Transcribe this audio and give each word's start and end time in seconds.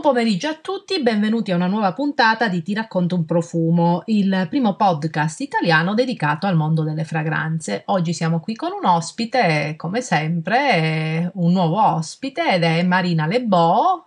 Buon 0.00 0.14
pomeriggio 0.14 0.48
a 0.48 0.54
tutti, 0.54 1.02
benvenuti 1.02 1.52
a 1.52 1.56
una 1.56 1.66
nuova 1.66 1.92
puntata 1.92 2.48
di 2.48 2.62
Ti 2.62 2.72
racconto 2.72 3.16
un 3.16 3.26
profumo, 3.26 4.02
il 4.06 4.46
primo 4.48 4.74
podcast 4.74 5.40
italiano 5.40 5.92
dedicato 5.92 6.46
al 6.46 6.56
mondo 6.56 6.84
delle 6.84 7.04
fragranze. 7.04 7.82
Oggi 7.88 8.14
siamo 8.14 8.40
qui 8.40 8.54
con 8.54 8.72
un 8.72 8.86
ospite, 8.86 9.74
come 9.76 10.00
sempre, 10.00 11.30
un 11.34 11.52
nuovo 11.52 11.82
ospite 11.82 12.54
ed 12.54 12.62
è 12.62 12.82
Marina 12.82 13.26
Lebeau 13.26 14.02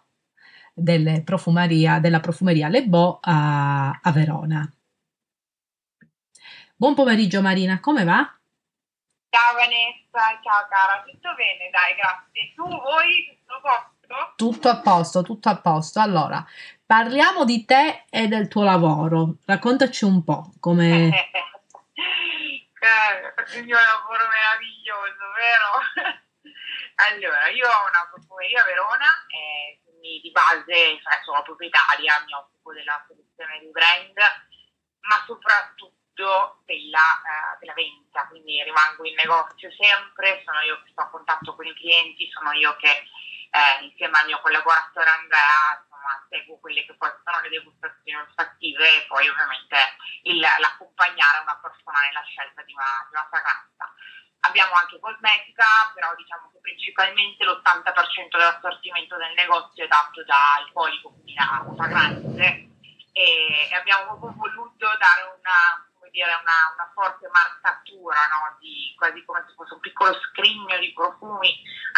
della 0.74 1.22
profumeria 1.22 2.00
Lebeau 2.00 3.20
a, 3.22 3.92
a 4.02 4.12
Verona. 4.12 4.68
Buon 6.76 6.96
pomeriggio 6.96 7.40
Marina, 7.44 7.80
come 7.80 8.04
va? 8.04 8.36
Ciao 9.30 9.54
Vanessa, 9.54 10.42
ciao 10.42 10.66
cara, 10.68 11.04
tutto 11.06 11.36
bene, 11.36 11.70
dai, 11.72 11.94
grazie. 11.94 12.52
Tu, 12.56 12.64
voi, 12.64 13.38
tutto 13.38 13.62
posto? 13.62 13.93
Tutto 14.36 14.70
a 14.70 14.80
posto, 14.80 15.22
tutto 15.22 15.50
a 15.50 15.58
posto. 15.58 16.00
Allora, 16.00 16.46
parliamo 16.86 17.46
di 17.46 17.66
te 17.66 18.06
e 18.10 18.28
del 18.28 18.48
tuo 18.48 18.64
lavoro. 18.64 19.36
Raccontaci 19.46 20.06
un 20.06 20.24
po' 20.24 20.54
come... 20.60 21.10
Eh, 22.84 23.60
il 23.60 23.64
mio 23.64 23.80
lavoro 23.80 24.28
meraviglioso, 24.28 25.24
vero? 25.40 26.20
allora, 27.08 27.48
io 27.48 27.64
ho 27.64 27.88
una 27.88 28.12
profumeria 28.12 28.62
a 28.62 28.66
Verona 28.66 29.08
e 29.32 29.80
quindi 29.86 30.20
di 30.20 30.32
base 30.32 31.00
cioè, 31.00 31.24
sono 31.24 31.42
proprietaria, 31.44 32.24
mi 32.26 32.34
occupo 32.34 32.74
della 32.74 33.02
selezione 33.08 33.60
di 33.60 33.72
brand, 33.72 34.20
ma 35.08 35.24
soprattutto 35.26 36.60
della, 36.66 37.24
uh, 37.24 37.60
della 37.60 37.74
vendita, 37.74 38.28
quindi 38.28 38.62
rimango 38.62 39.06
in 39.06 39.16
negozio 39.16 39.72
sempre, 39.72 40.44
sono 40.44 40.60
io 40.60 40.84
che 40.84 40.92
sto 40.92 41.02
a 41.02 41.10
contatto 41.10 41.56
con 41.56 41.66
i 41.66 41.74
clienti, 41.74 42.30
sono 42.32 42.52
io 42.52 42.76
che 42.76 43.08
eh, 43.54 43.86
insieme 43.86 44.18
al 44.18 44.26
mio 44.26 44.42
collaboratore 44.42 45.10
Andrea 45.10 45.78
insomma, 45.78 46.26
seguo 46.28 46.58
quelle 46.58 46.86
che 46.86 46.96
poi 46.98 47.12
sono 47.24 47.40
le 47.42 47.50
degustazioni 47.50 48.18
olfattive 48.18 48.82
e 48.82 49.06
poi 49.06 49.30
ovviamente 49.30 49.78
il, 50.24 50.40
l'accompagnare 50.40 51.46
una 51.46 51.60
persona 51.62 52.02
nella 52.02 52.26
scelta 52.26 52.64
di 52.64 52.74
una, 52.74 53.06
di 53.06 53.14
una 53.14 53.28
fragranza. 53.30 53.94
Abbiamo 54.44 54.74
anche 54.74 55.00
cosmetica, 55.00 55.94
però 55.94 56.14
diciamo 56.16 56.50
che 56.52 56.60
principalmente 56.60 57.46
l'80% 57.46 58.36
dell'assortimento 58.36 59.16
del 59.16 59.34
negozio 59.38 59.86
è 59.86 59.88
dato 59.88 60.24
da 60.26 60.56
alcolico, 60.58 61.14
quindi 61.14 61.34
da 61.34 61.64
fragranze, 61.78 62.74
e, 63.14 63.70
abbiamo 63.72 64.18
proprio 64.18 64.34
voluto 64.36 64.88
dare 64.98 65.22
una 65.30 65.93
dire, 66.14 66.30
una, 66.30 66.78
una 66.78 66.92
forte 66.94 67.28
marcatura, 67.28 68.16
no? 68.30 68.56
di, 68.62 68.94
quasi 68.96 69.26
come 69.26 69.44
se 69.48 69.54
fosse 69.58 69.74
un 69.74 69.82
piccolo 69.82 70.14
scrigno 70.30 70.78
di 70.78 70.94
profumi, 70.94 71.50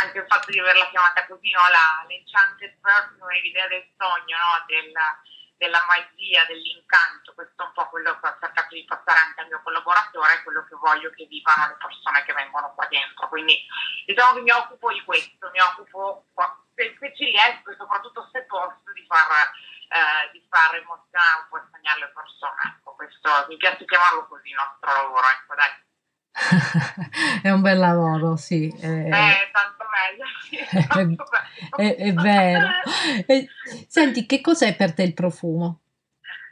anche 0.01 0.19
il 0.19 0.25
fatto 0.27 0.49
di 0.49 0.59
averla 0.59 0.87
chiamata 0.87 1.27
così, 1.27 1.51
no? 1.51 1.67
la, 1.67 2.07
l'enchanted 2.07 2.79
perfume, 2.79 3.41
l'idea 3.41 3.67
del 3.67 3.85
sogno, 3.99 4.37
no? 4.39 4.63
del, 4.65 4.91
della 5.57 5.83
magia, 5.87 6.47
dell'incanto, 6.47 7.33
questo 7.35 7.61
è 7.61 7.65
un 7.67 7.73
po' 7.73 7.89
quello 7.89 8.17
che 8.19 8.27
ho 8.27 8.37
cercato 8.39 8.73
di 8.73 8.85
passare 8.85 9.19
anche 9.19 9.41
al 9.41 9.47
mio 9.47 9.61
collaboratore, 9.63 10.43
quello 10.43 10.63
che 10.63 10.75
voglio 10.75 11.11
che 11.11 11.27
vivano 11.27 11.67
le 11.67 11.77
persone 11.79 12.23
che 12.23 12.33
vengono 12.33 12.73
qua 12.73 12.87
dentro. 12.87 13.27
Quindi 13.27 13.59
diciamo 14.05 14.35
che 14.35 14.41
mi 14.41 14.51
occupo 14.51 14.91
di 14.91 15.03
questo, 15.03 15.51
mi 15.51 15.59
occupo, 15.59 16.27
se, 16.75 16.95
se 16.99 17.15
ci 17.15 17.25
riesco 17.25 17.71
e 17.71 17.75
soprattutto 17.75 18.29
se 18.31 18.43
posso, 18.47 18.79
di 18.93 19.05
far 19.07 19.51
eh, 19.89 20.31
di 20.31 20.43
far 20.49 20.75
emozionare 20.75 21.41
un 21.41 21.47
po' 21.49 21.57
e 21.57 21.67
sognare 21.71 21.99
le 21.99 22.11
persone. 22.13 22.61
Ecco, 22.65 22.95
questo, 22.95 23.29
mi 23.49 23.57
piace 23.57 23.85
chiamarlo 23.85 24.27
così 24.27 24.49
il 24.49 24.55
nostro 24.55 24.91
lavoro, 24.91 25.25
ecco 25.29 25.55
dai. 25.55 25.73
è 27.43 27.49
un 27.51 27.61
bel 27.61 27.79
lavoro, 27.79 28.35
sì. 28.35 28.67
È, 28.67 28.85
eh, 28.85 29.49
tanto 29.51 29.85
meglio. 29.87 30.25
Sì, 30.41 30.57
tanto 30.87 31.25
è, 31.77 31.95
è, 31.95 32.13
vero. 32.13 32.67
Senti, 33.87 34.25
che 34.25 34.41
cos'è 34.41 34.75
per 34.75 34.93
te 34.93 35.03
il 35.03 35.13
profumo? 35.13 35.81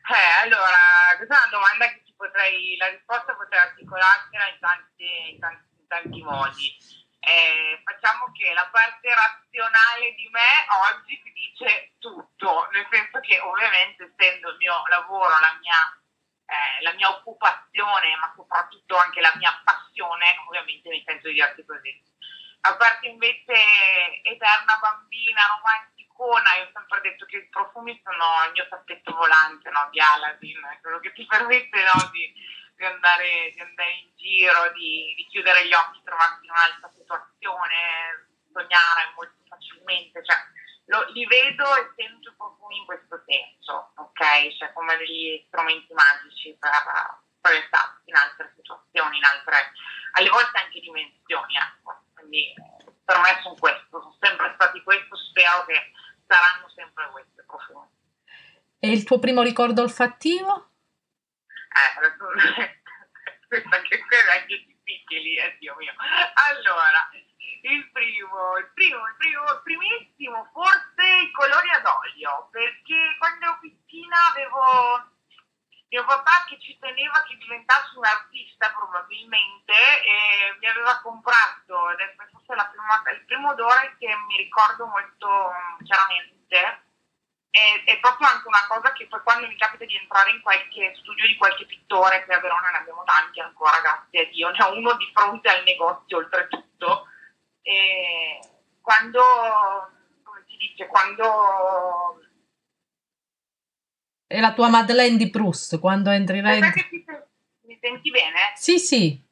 Eh, 0.03 0.43
allora, 0.43 1.15
questa 1.17 1.35
è 1.35 1.47
una 1.47 1.57
domanda 1.57 1.87
che 1.87 2.03
potrei, 2.15 2.75
la 2.77 2.87
risposta 2.87 3.35
potrei 3.35 3.61
articolarsela 3.61 4.47
in 4.47 4.59
tanti, 4.59 5.31
in 5.33 5.39
tanti, 5.39 5.67
in 5.79 5.87
tanti 5.87 6.21
modi 6.23 7.01
eh, 7.25 7.81
facciamo 7.85 8.31
che 8.33 8.53
la 8.53 8.67
parte 8.69 9.07
razionale 9.07 10.13
di 10.15 10.27
me 10.29 10.67
oggi 10.91 11.21
ti 11.21 11.31
dice 11.31 11.93
tutto, 11.99 12.67
nel 12.71 12.85
senso 12.91 13.19
che 13.21 13.39
ovviamente 13.39 14.11
essendo 14.11 14.49
il 14.49 14.57
mio 14.57 14.83
lavoro, 14.87 15.29
la 15.39 15.57
mia, 15.61 15.79
eh, 16.45 16.83
la 16.83 16.91
mia 16.93 17.09
occupazione, 17.09 18.15
ma 18.17 18.31
soprattutto 18.35 18.97
anche 18.97 19.21
la 19.21 19.33
mia 19.37 19.55
passione, 19.63 20.35
ovviamente 20.47 20.89
mi 20.89 21.03
sento 21.05 21.29
di 21.29 21.35
dirti 21.35 21.63
così. 21.65 22.11
A 22.65 22.75
parte 22.75 23.07
invece 23.07 23.55
eterna 24.23 24.77
bambina, 24.81 25.47
romanticona, 25.47 26.55
io 26.55 26.63
ho 26.65 26.71
sempre 26.73 27.01
detto 27.01 27.25
che 27.25 27.37
i 27.37 27.49
profumi 27.49 27.99
sono 28.03 28.43
il 28.47 28.51
mio 28.51 28.67
tappeto 28.67 29.15
volante 29.15 29.69
no, 29.69 29.87
di 29.91 29.99
Aladdin, 29.99 30.59
quello 30.81 30.99
che 30.99 31.13
ti 31.13 31.23
permette 31.27 31.83
no, 31.83 32.09
di 32.11 32.33
di 32.75 32.85
andare, 32.85 33.51
di 33.53 33.61
andare 33.61 33.91
in 33.91 34.09
giro, 34.15 34.71
di, 34.73 35.13
di, 35.15 35.27
chiudere 35.27 35.67
gli 35.67 35.73
occhi, 35.73 36.01
trovarsi 36.03 36.45
in 36.45 36.51
un'altra 36.51 36.89
situazione, 36.95 38.27
sognare 38.51 39.13
molto 39.15 39.41
facilmente, 39.47 40.23
cioè, 40.23 40.37
lo, 40.85 41.05
li 41.11 41.25
vedo 41.25 41.63
e 41.75 41.91
sento 41.95 42.33
profumi 42.35 42.77
in 42.77 42.85
questo 42.85 43.21
senso, 43.25 43.93
ok? 43.95 44.57
Cioè 44.57 44.73
come 44.73 44.97
degli 44.97 45.43
strumenti 45.47 45.93
magici 45.93 46.55
per 46.59 47.21
proiettarsi 47.39 48.09
in 48.09 48.15
altre 48.15 48.51
situazioni, 48.55 49.17
in 49.17 49.25
altre, 49.25 49.71
alle 50.13 50.29
volte 50.29 50.57
anche 50.57 50.79
dimensioni, 50.79 51.55
ecco. 51.55 52.03
Quindi 52.13 52.53
per 53.03 53.17
me 53.19 53.39
sono 53.41 53.55
questo, 53.55 53.99
sono 53.99 54.17
sempre 54.19 54.51
stati 54.55 54.81
questo, 54.81 55.15
spero 55.17 55.65
che 55.65 55.91
saranno 56.27 56.69
sempre 56.69 57.09
questi 57.11 57.43
profumi. 57.45 57.87
E 58.79 58.91
il 58.91 59.03
tuo 59.03 59.19
primo 59.19 59.41
ricordo 59.41 59.81
olfattivo? 59.81 60.72
Eh, 61.73 62.79
questa 63.47 63.81
che 63.81 63.97
è 63.97 64.39
anche 64.39 64.65
difficili, 64.65 65.37
eh, 65.37 65.57
Dio 65.59 65.75
mio. 65.77 65.93
Allora, 66.49 67.09
il 67.61 67.89
primo, 67.91 68.57
il 68.57 68.71
primo, 68.73 69.07
il 69.07 69.15
primo, 69.17 69.43
il 69.51 69.61
primissimo, 69.63 70.49
forse 70.51 71.03
i 71.23 71.31
colori 71.31 71.69
ad 71.69 71.85
olio, 71.85 72.49
perché 72.51 73.15
quando 73.17 73.45
ero 73.45 73.59
piccina 73.59 74.17
avevo 74.31 75.11
mio 75.93 76.05
papà 76.05 76.45
che 76.47 76.59
ci 76.59 76.77
teneva 76.79 77.21
che 77.21 77.37
diventassi 77.37 77.95
un 77.97 78.05
artista 78.05 78.71
probabilmente 78.71 79.73
e 79.73 80.57
mi 80.59 80.67
aveva 80.67 80.99
comprato, 81.01 81.89
è 81.89 82.15
forse 82.31 82.55
la 82.55 82.65
prima, 82.65 83.01
il 83.13 83.25
primo 83.25 83.51
odore 83.51 83.95
che 83.99 84.07
mi 84.27 84.37
ricordo 84.37 84.87
molto 84.87 85.51
chiaramente 85.83 86.82
è, 87.53 87.83
è, 87.85 87.99
proprio 87.99 88.27
anche 88.27 88.47
una 88.47 88.65
cosa 88.67 88.91
che 88.93 89.05
poi 89.05 89.21
quando 89.21 89.45
mi 89.45 89.55
capita 89.55 89.85
di 89.85 89.95
entrare 89.95 90.31
in 90.31 90.41
qualche 90.41 90.95
studio 90.97 91.27
di 91.27 91.37
qualche 91.37 91.67
pittore, 91.67 92.25
che 92.25 92.33
a 92.33 92.39
Verona 92.39 92.71
ne 92.71 92.77
abbiamo 92.77 93.03
tanti 93.03 93.39
ancora, 93.41 93.79
grazie 93.79 94.25
a 94.25 94.29
Dio, 94.31 94.49
ne 94.57 94.63
ho 94.63 94.75
uno 94.75 94.95
di 94.95 95.11
fronte 95.13 95.49
al 95.49 95.63
negozio 95.63 96.17
oltretutto, 96.17 97.07
e 97.61 98.39
quando, 98.81 99.21
come 100.23 100.43
si 100.47 100.57
dice, 100.57 100.87
quando... 100.87 102.19
È 104.25 104.39
la 104.39 104.53
tua 104.53 104.69
Madeleine 104.69 105.17
di 105.17 105.29
Proust, 105.29 105.79
quando 105.79 106.09
entrerai... 106.09 106.57
In... 106.57 106.71
Ti, 106.71 107.05
mi 107.67 107.77
senti 107.79 108.09
bene? 108.09 108.53
Sì, 108.55 108.79
sì, 108.79 109.23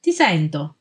ti 0.00 0.12
sento. 0.12 0.76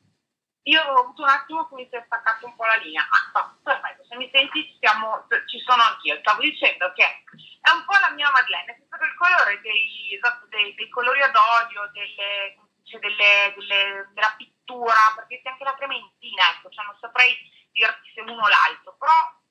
Io 0.63 0.81
ho 0.81 1.01
avuto 1.01 1.23
un 1.23 1.27
attimo 1.27 1.67
mi 1.73 1.85
si 1.89 1.95
è 1.97 2.03
staccata 2.05 2.45
un 2.45 2.55
po' 2.55 2.63
la 2.63 2.77
linea. 2.77 3.05
Ah, 3.33 3.53
perfetto, 3.61 4.02
se 4.13 4.17
mi 4.17 4.29
senti 4.31 4.77
siamo, 4.79 5.27
ci 5.47 5.59
sono 5.65 5.81
anch'io. 5.81 6.19
Stavo 6.19 6.41
dicendo 6.41 6.93
che 6.93 7.03
è 7.03 7.71
un 7.71 7.83
po' 7.85 7.97
la 7.99 8.11
mia 8.13 8.29
Madeleine, 8.29 8.75
senso 8.77 8.95
che 8.97 9.05
il 9.05 9.15
colore 9.15 9.59
dei, 9.61 10.13
esatto, 10.13 10.45
dei, 10.47 10.75
dei 10.75 10.89
colori 10.89 11.21
ad 11.21 11.35
olio, 11.35 11.89
delle, 11.91 12.55
cioè 12.85 12.99
delle, 13.01 13.53
delle, 13.57 14.09
della 14.13 14.33
pittura, 14.37 15.11
perché 15.15 15.41
c'è 15.41 15.49
anche 15.49 15.63
la 15.63 15.73
trementina, 15.73 16.51
ecco, 16.53 16.69
cioè 16.69 16.85
non 16.85 16.95
saprei 17.01 17.35
dirti 17.71 18.11
se 18.13 18.21
uno 18.21 18.43
o 18.43 18.47
l'altro, 18.47 18.95
però 18.99 19.41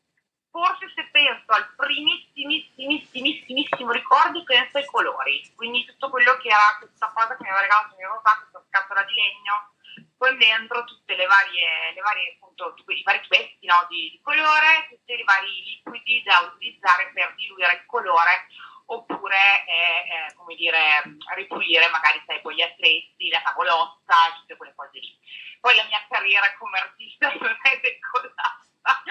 forse 0.53 0.93
se 0.95 1.09
penso 1.11 1.51
al 1.51 1.75
primissimissimissimo 1.75 3.91
ricordo 3.91 4.45
penso 4.45 4.79
ai 4.79 4.85
colori, 4.85 5.53
quindi 5.57 5.85
tutto 5.87 6.09
quello 6.11 6.37
che 6.37 6.47
era 6.49 6.77
questa 6.79 7.11
cosa 7.15 7.35
che 7.35 7.43
mi 7.43 7.49
aveva 7.49 7.63
regalato 7.63 7.97
mio 7.97 8.21
papà, 8.23 8.39
questa 8.41 8.63
scatola 8.69 9.03
di 9.03 9.15
legno 9.15 9.73
con 10.17 10.39
dentro 10.39 10.85
tutte 10.85 11.17
le 11.17 11.27
varie, 11.27 11.93
le 11.95 12.01
varie 12.01 12.35
appunto, 12.35 12.75
i 12.87 13.03
vari 13.03 13.21
tubetti 13.23 13.67
no, 13.67 13.87
di, 13.89 14.11
di, 14.11 14.21
colore, 14.23 14.87
tutti 14.89 15.13
i 15.13 15.25
vari 15.25 15.51
liquidi 15.65 16.23
da 16.23 16.39
utilizzare 16.53 17.11
per 17.13 17.35
diluire 17.35 17.75
il 17.75 17.87
colore 17.87 18.47
oppure 18.87 19.65
eh, 19.67 20.31
eh, 20.31 20.35
come 20.35 20.55
dire, 20.55 21.03
ripulire 21.35 21.89
magari 21.89 22.23
sai, 22.27 22.41
poi 22.41 22.55
gli 22.55 22.63
attrezzi, 22.63 23.31
la 23.31 23.41
tavolotta, 23.43 24.15
tutte 24.41 24.57
quelle 24.57 24.75
cose 24.77 24.99
lì. 24.99 25.19
Poi 25.61 25.75
la 25.77 25.85
mia 25.85 26.05
carriera 26.09 26.47
come 26.59 26.79
artista 26.79 27.33
non 27.41 27.57
è 27.63 27.81
decollata. 27.81 28.61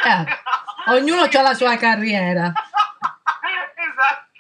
Eh, 0.04 0.94
ognuno 0.96 1.24
ha 1.24 1.42
la 1.42 1.54
sua 1.54 1.76
carriera. 1.78 2.52
esatto 3.76 4.31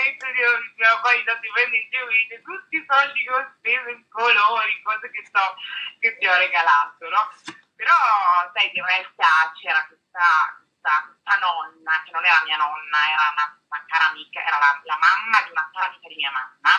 io 0.00 0.58
diciamo, 0.74 1.00
poi 1.00 1.22
da 1.24 1.38
ti 1.38 1.48
prendi 1.52 1.78
in 1.78 2.42
tutti 2.42 2.76
i 2.76 2.86
soldi 2.88 3.22
che 3.22 3.30
ho 3.30 3.52
speso 3.58 3.88
in 3.88 4.08
colori, 4.08 4.82
cose 4.82 5.10
che, 5.10 5.22
so, 5.30 5.54
che 6.00 6.16
ti 6.18 6.26
ho 6.26 6.36
regalato, 6.36 7.08
no? 7.08 7.28
Però 7.74 7.94
sai, 8.54 8.70
in 8.74 8.84
realtà 8.84 9.52
c'era 9.60 9.84
questa, 9.86 10.58
questa, 10.58 11.04
questa, 11.06 11.38
nonna, 11.38 12.02
che 12.04 12.10
non 12.10 12.24
era 12.24 12.42
mia 12.44 12.56
nonna, 12.56 12.98
era 13.10 13.24
una, 13.34 13.46
una 13.66 13.84
cara 13.86 14.08
amica, 14.10 14.42
era 14.42 14.58
la, 14.58 14.80
la, 14.84 14.98
mamma 14.98 15.42
di 15.42 15.50
una 15.50 15.70
cara 15.72 15.86
amica 15.86 16.08
di 16.08 16.16
mia 16.16 16.30
mamma, 16.30 16.74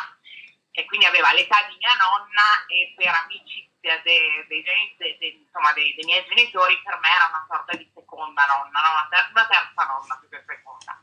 e 0.72 0.86
quindi 0.86 1.06
aveva 1.06 1.31
l'età 1.31 1.63
di 1.68 1.75
mia 1.77 1.95
nonna 1.95 2.65
e 2.68 2.94
per 2.95 3.13
amicizia 3.13 3.69
dei, 3.79 4.45
dei, 4.47 4.63
dei, 5.17 5.39
insomma, 5.39 5.71
dei, 5.73 5.95
miei 6.03 6.25
genitori 6.25 6.79
per 6.83 6.99
me 6.99 7.07
era 7.07 7.27
una 7.31 7.45
sorta 7.47 7.75
di 7.77 7.89
seconda 7.93 8.45
nonna, 8.45 8.79
no? 8.79 8.89
una, 8.91 9.07
ter- 9.09 9.31
una, 9.31 9.47
terza 9.47 9.83
nonna 9.85 10.17
più 10.19 10.29
che 10.29 10.43
seconda. 10.45 11.01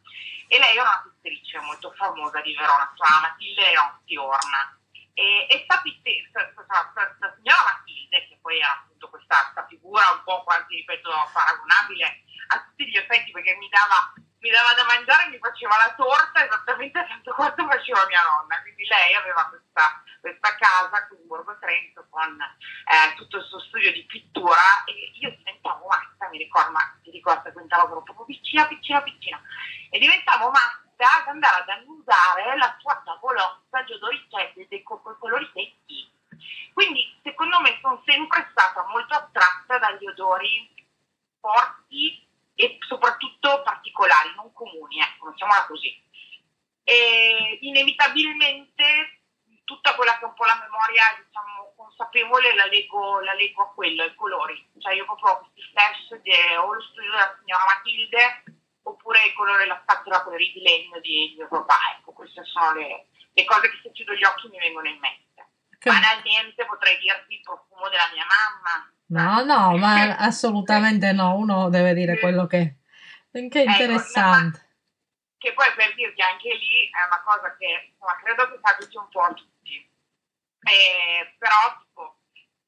E 0.49 0.59
lei 0.59 0.77
era 0.77 0.83
una 0.83 1.03
pittrice 1.03 1.59
molto 1.61 1.93
famosa 1.97 2.41
di 2.41 2.55
Verona, 2.55 2.93
chiama 2.95 3.21
Matilde 3.21 3.73
Orna. 4.17 4.79
E, 5.15 5.65
sta, 5.65 5.81
questa, 5.81 6.93
questa 6.93 7.35
signora 7.37 7.65
Matilde, 7.65 8.29
che 8.29 8.39
poi 8.43 8.59
era 8.59 8.73
appunto 8.73 9.09
questa, 9.09 9.51
questa 9.53 9.67
figura 9.67 10.11
un 10.13 10.23
po' 10.25 10.45
quasi, 10.45 10.77
ripeto, 10.77 11.11
paragonabile 11.33 12.25
a 12.49 12.63
tutti 12.63 12.89
gli 12.89 12.97
effetti 12.97 13.31
perché 13.31 13.57
mi 13.57 13.69
dava 13.69 14.13
mi 14.47 14.53
dava 14.55 14.75
da 14.79 14.87
mangiare 14.87 15.27
e 15.27 15.31
mi 15.35 15.39
faceva 15.43 15.75
la 15.77 15.93
torta 15.99 16.47
esattamente 16.47 17.05
tanto 17.09 17.35
quanto 17.35 17.67
faceva 17.67 18.07
mia 18.07 18.23
nonna. 18.23 18.63
Quindi 18.63 18.87
lei 18.87 19.15
aveva 19.15 19.43
questa, 19.51 20.03
questa 20.21 20.55
casa 20.55 21.09
in 21.11 21.27
Borgo 21.27 21.59
Trento 21.59 22.07
con 22.09 22.31
eh, 22.39 23.15
tutto 23.17 23.39
il 23.39 23.45
suo 23.45 23.59
studio 23.67 23.91
di 23.91 24.07
pittura 24.07 24.85
e 24.87 25.11
io 25.19 25.35
diventavo 25.35 25.87
matta, 25.89 26.29
mi 26.31 26.39
ricordo, 26.39 26.71
ma 26.71 26.95
ti 27.03 27.11
ricordo, 27.11 27.51
diventavo 27.51 27.89
proprio 27.91 28.25
piccina, 28.25 28.67
piccina, 28.67 29.03
piccina. 29.03 29.43
E 29.91 29.99
diventavo 29.99 30.51
matta 30.51 31.23
ad 31.23 31.27
andare 31.27 31.63
ad 31.63 31.69
annusare 31.69 32.57
la 32.57 32.77
sua 32.79 33.03
cioè, 34.31 34.83
con 34.83 35.03
quei 35.03 35.17
colori 35.19 35.51
secchi. 35.53 36.13
Quindi 36.73 37.19
secondo 37.23 37.61
me 37.61 37.79
sono 37.81 38.03
sempre 38.05 38.47
stata 38.51 38.85
molto 38.87 39.15
attratta 39.15 39.79
dagli 39.79 40.07
odori 40.07 40.71
forti 41.41 42.25
e 42.57 42.79
soprattutto 42.81 43.63
particolari, 43.63 44.33
non 44.35 44.53
comuni, 44.53 44.99
ecco, 44.99 45.27
mettiamola 45.27 45.67
così. 45.67 45.95
E 46.83 47.59
inevitabilmente 47.61 49.21
tutta 49.65 49.95
quella 49.95 50.17
che 50.17 50.25
è 50.25 50.29
un 50.29 50.35
po' 50.35 50.45
la 50.45 50.59
memoria, 50.59 51.03
diciamo, 51.23 51.75
consapevole 51.77 52.55
la 52.55 52.67
leggo, 52.67 53.21
la 53.21 53.35
leggo 53.35 53.63
a 53.63 53.73
quello, 53.73 54.03
ai 54.03 54.15
colori. 54.15 54.57
Cioè 54.79 54.95
io 54.95 55.05
proprio 55.05 55.33
ho 55.33 55.39
questi 55.39 55.63
flash 55.71 56.15
di 56.23 56.33
o 56.57 56.73
lo 56.73 56.81
studio 56.81 57.11
della 57.11 57.37
signora 57.39 57.65
Matilde 57.65 58.45
oppure 58.83 59.27
il 59.27 59.35
colore 59.35 59.65
della 59.65 59.83
scatola 59.83 60.23
colori 60.23 60.53
di 60.53 60.63
legno 60.63 60.99
di 61.01 61.35
mio 61.37 61.49
papà. 61.49 61.79
Ecco, 61.99 62.13
queste 62.13 62.45
sono 62.45 62.73
le, 62.75 63.09
le 63.33 63.45
cose 63.45 63.69
che 63.71 63.81
se 63.83 63.93
chiudo 63.93 64.15
gli 64.15 64.25
occhi 64.25 64.49
mi 64.49 64.59
vengono 64.59 64.89
in 64.89 64.99
mente. 64.99 65.25
Banalmente 65.83 66.65
potrei 66.65 66.97
dirti 66.99 67.35
il 67.35 67.43
profumo 67.43 67.89
della 67.89 68.11
mia 68.13 68.25
mamma, 68.25 68.91
No, 69.09 69.45
no, 69.45 69.77
ma 69.77 70.17
assolutamente 70.19 71.13
no, 71.13 71.37
uno 71.37 71.69
deve 71.69 71.95
dire 71.95 72.19
quello 72.19 72.47
che, 72.47 72.79
che 73.31 73.39
è 73.39 73.45
ecco, 73.45 73.71
interessante. 73.71 74.59
Ecco, 74.59 74.67
che 75.39 75.53
poi 75.53 75.73
per 75.75 75.95
dirti 75.95 76.23
anche 76.23 76.55
lì 76.55 76.91
è 76.91 77.07
una 77.07 77.23
cosa 77.23 77.55
che 77.57 77.91
insomma, 77.93 78.17
credo 78.17 78.51
che 78.51 78.61
capiti 78.61 78.97
un 78.97 79.09
po' 79.11 79.21
a 79.21 79.33
tutti. 79.33 79.95
Eh, 80.67 81.37
però 81.39 81.79
tipo, 81.79 82.19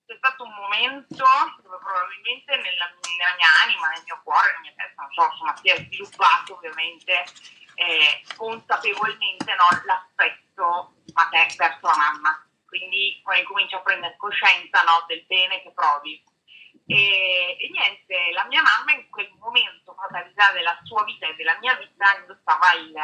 c'è 0.06 0.14
stato 0.17 0.44
un 0.44 0.55
momento 0.55 1.25
dove 1.62 1.79
probabilmente 1.79 2.55
nella, 2.55 2.87
nella, 2.87 3.34
mia 3.34 3.50
anima, 3.64 3.88
nel 3.88 4.02
mio 4.05 4.20
cuore, 4.23 4.46
nella 4.46 4.61
mia 4.61 4.75
testa, 4.76 5.02
non 5.02 5.11
so, 5.11 5.25
insomma, 5.32 5.56
si 5.56 5.69
è 5.70 5.76
sviluppato 5.82 6.55
ovviamente 6.55 7.25
eh, 7.75 8.23
consapevolmente 8.37 9.50
no, 9.58 9.67
l'aspetto 9.84 10.94
a 11.14 11.29
te 11.31 11.50
verso 11.56 11.87
la 11.87 11.96
mamma 11.96 12.49
quindi 12.69 13.19
poi 13.25 13.43
cominci 13.44 13.75
a 13.75 13.81
prendere 13.81 14.14
coscienza 14.19 14.82
no, 14.82 15.02
del 15.06 15.25
bene 15.26 15.62
che 15.62 15.73
provi. 15.73 16.23
E, 16.90 17.56
e, 17.61 17.69
niente, 17.70 18.32
la 18.32 18.46
mia 18.46 18.62
mamma 18.62 18.93
in 18.93 19.11
quel 19.11 19.29
momento, 19.37 19.94
al 19.94 20.32
della 20.55 20.79
sua 20.85 21.05
vita 21.05 21.26
e 21.26 21.35
della 21.35 21.58
mia 21.58 21.75
vita, 21.75 22.17
indossava 22.17 22.73
il, 22.81 22.94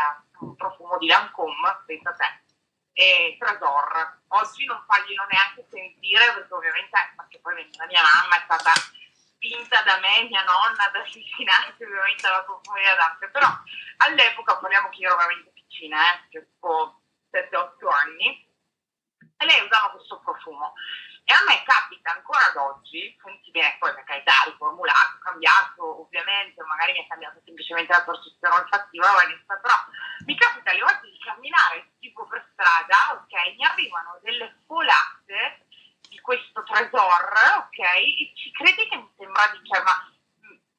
profumo 0.57 0.97
di 0.97 1.07
Lancôme, 1.07 1.83
pensa 1.85 2.15
te, 2.15 2.45
e 2.95 3.37
Tresor. 3.39 4.23
Oggi 4.29 4.65
non 4.65 4.83
faglielo 4.87 5.27
neanche 5.29 5.67
sentire 5.69 6.33
perché 6.33 6.55
ovviamente, 6.55 7.13
perché 7.15 7.41
poi 7.41 7.71
la 7.77 7.85
mia 7.85 8.01
mamma 8.01 8.37
è 8.37 8.45
stata 8.45 8.73
spinta 8.73 9.83
da 9.83 9.99
me, 10.01 10.29
mia 10.31 10.45
nonna, 10.45 10.89
ad 10.89 10.97
avvicinarsi 10.97 11.85
ovviamente 11.85 12.27
alla 12.27 12.43
profumeria 12.43 12.95
d'arte, 12.95 13.29
però 13.29 13.49
all'epoca, 13.99 14.57
parliamo 14.57 14.89
che 14.89 15.01
io 15.01 15.09
ero 15.09 15.17
veramente 15.19 15.51
piccina, 15.53 16.15
eh, 16.15 16.29
tipo 16.31 17.03
7-8 17.31 17.87
anni, 17.93 18.49
e 19.37 19.45
lei 19.45 19.61
usava 19.61 19.91
questo 19.91 20.21
profumo. 20.21 20.73
E 21.25 21.33
a 21.33 21.43
me 21.49 21.63
capita 21.65 22.13
ancora 22.13 22.45
ad 22.53 22.57
oggi, 22.57 23.17
senti 23.23 23.51
bene, 23.51 23.77
poi 23.79 23.95
per 23.95 24.05
carità, 24.05 24.45
riformulato, 24.45 25.19
cambiato, 25.23 26.03
ovviamente, 26.03 26.63
magari 26.65 26.93
mi 26.93 27.03
è 27.03 27.07
cambiato 27.09 27.41
semplicemente 27.45 27.93
la 27.93 28.05
percezione 28.05 28.55
olfattiva, 28.57 29.09
però 29.47 29.75
mi 30.27 30.37
capita 30.37 30.71
alle 30.71 30.83
volte 30.83 31.09
di 31.09 31.19
camminare 31.19 31.93
tipo 31.99 32.27
per 32.27 32.45
strada, 32.53 33.17
ok, 33.17 33.57
mi 33.57 33.65
arrivano 33.65 34.21
delle 34.21 34.61
folate 34.67 35.65
di 36.09 36.21
questo 36.21 36.63
tresor, 36.63 37.33
ok, 37.65 37.79
e 37.81 38.33
ci 38.37 38.53
credi 38.53 38.87
che 38.87 38.97
mi 38.97 39.11
sembra 39.17 39.49
di, 39.49 39.67
cioè, 39.67 39.83
ma 39.83 39.97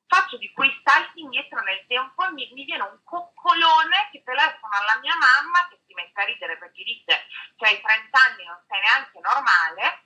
faccio 0.06 0.38
di 0.38 0.52
quei 0.54 0.72
salti 0.84 1.22
indietro 1.22 1.60
nel 1.62 1.84
tempo 1.88 2.24
e 2.24 2.32
mi, 2.32 2.50
mi, 2.54 2.66
viene 2.66 2.84
un 2.84 3.00
coccolone 3.04 4.10
che 4.12 4.22
telefona 4.24 4.78
alla 4.78 5.00
mia 5.02 5.16
mamma 5.18 5.68
che 5.70 5.80
si 5.86 5.94
mette 5.94 6.22
a 6.22 6.26
ridere 6.26 6.58
perché 6.58 6.84
dice 6.84 7.26
che 7.58 7.66
hai 7.66 7.82
30 7.82 8.14
anni 8.14 8.46
non 8.46 8.62
sei 8.68 8.80
neanche 8.80 9.20
normale 9.20 10.06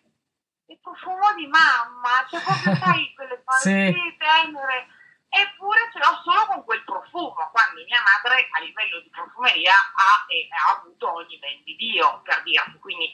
il 0.69 0.80
profumo 0.81 1.33
di 1.33 1.48
mamma 1.48 2.25
cioè 2.30 2.42
proprio 2.42 2.75
sai 2.81 3.13
quelle 3.16 3.42
cose 3.44 3.92
sì. 3.92 4.18
tenere. 4.18 4.88
Eppure 5.30 5.89
ce 5.94 6.00
l'ho 6.00 6.21
solo 6.24 6.45
con 6.48 6.63
quel 6.66 6.83
profumo. 6.83 7.50
Quando 7.51 7.83
mia 7.83 8.01
madre 8.01 8.48
a 8.50 8.60
livello 8.62 9.00
di 9.01 9.10
profumeria 9.10 9.74
ha, 9.74 10.25
e, 10.27 10.48
ha 10.50 10.80
avuto 10.80 11.13
ogni 11.13 11.38
ben 11.38 11.62
di 11.63 11.75
Dio 11.75 12.21
per 12.24 12.42
dirti 12.42 12.80
quindi 12.80 13.13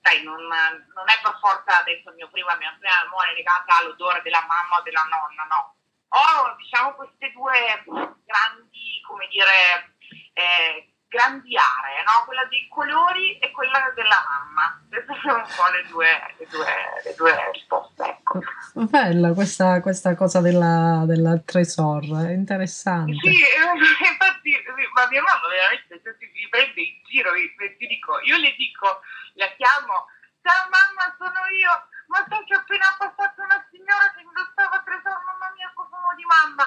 sai 0.00 0.22
non, 0.22 0.38
non, 0.46 1.06
è 1.10 1.18
per 1.20 1.36
forza 1.40 1.80
adesso 1.80 2.10
il 2.10 2.14
mio 2.14 2.28
primo, 2.30 2.46
la 2.46 2.56
mia 2.56 2.76
prima 2.78 3.02
memoria 3.02 3.32
legata 3.32 3.78
all'odore 3.78 4.22
della 4.22 4.44
mamma 4.46 4.78
o 4.78 4.82
della 4.82 5.02
nonna 5.02 5.42
no. 5.50 5.74
Ho 6.08 6.54
diciamo 6.56 6.94
queste 6.94 7.32
due 7.32 7.82
grandi, 8.24 9.00
come 9.06 9.26
dire, 9.26 9.96
eh, 10.34 10.94
grandi 11.08 11.56
aree, 11.56 12.02
no? 12.02 12.24
quella 12.26 12.44
dei 12.46 12.66
colori 12.68 13.38
e 13.38 13.50
quella 13.50 13.92
della 13.94 14.22
mamma. 14.26 14.80
Queste 14.88 15.14
sono 15.22 15.38
un 15.38 15.50
po' 15.54 15.68
le 15.70 15.84
due, 15.88 16.10
le 16.38 16.46
due, 16.46 16.66
le 17.04 17.14
due 17.14 17.50
risposte. 17.52 18.02
Ecco. 18.04 18.40
Bella 18.74 19.32
questa, 19.32 19.80
questa 19.80 20.14
cosa 20.14 20.40
della, 20.40 21.04
della 21.06 21.38
tresor, 21.38 22.04
è 22.26 22.32
interessante. 22.32 23.14
Sì, 23.22 23.38
infatti, 24.10 24.52
ma 24.94 25.06
mia 25.08 25.22
mamma 25.22 25.48
veramente 25.48 26.00
se 26.02 26.16
si 26.18 26.48
prende 26.50 26.80
in 26.80 27.00
giro, 27.06 27.32
ti 27.32 27.86
dico, 27.86 28.20
io 28.20 28.36
le 28.36 28.54
dico, 28.56 29.00
la 29.34 29.48
chiamo, 29.56 30.10
ciao 30.42 30.68
mamma 30.68 31.14
sono 31.18 31.46
io, 31.54 31.72
ma 32.08 32.24
sai 32.28 32.44
che 32.44 32.54
ho 32.54 32.58
appena 32.58 32.94
passato 32.98 33.42
una 33.42 33.62
signora 33.70 34.10
che 34.14 34.22
indossava 34.22 34.82
tresor, 34.84 35.18
mamma 35.22 35.54
mia, 35.54 35.70
profumo 35.74 36.12
di 36.14 36.24
mamma. 36.26 36.66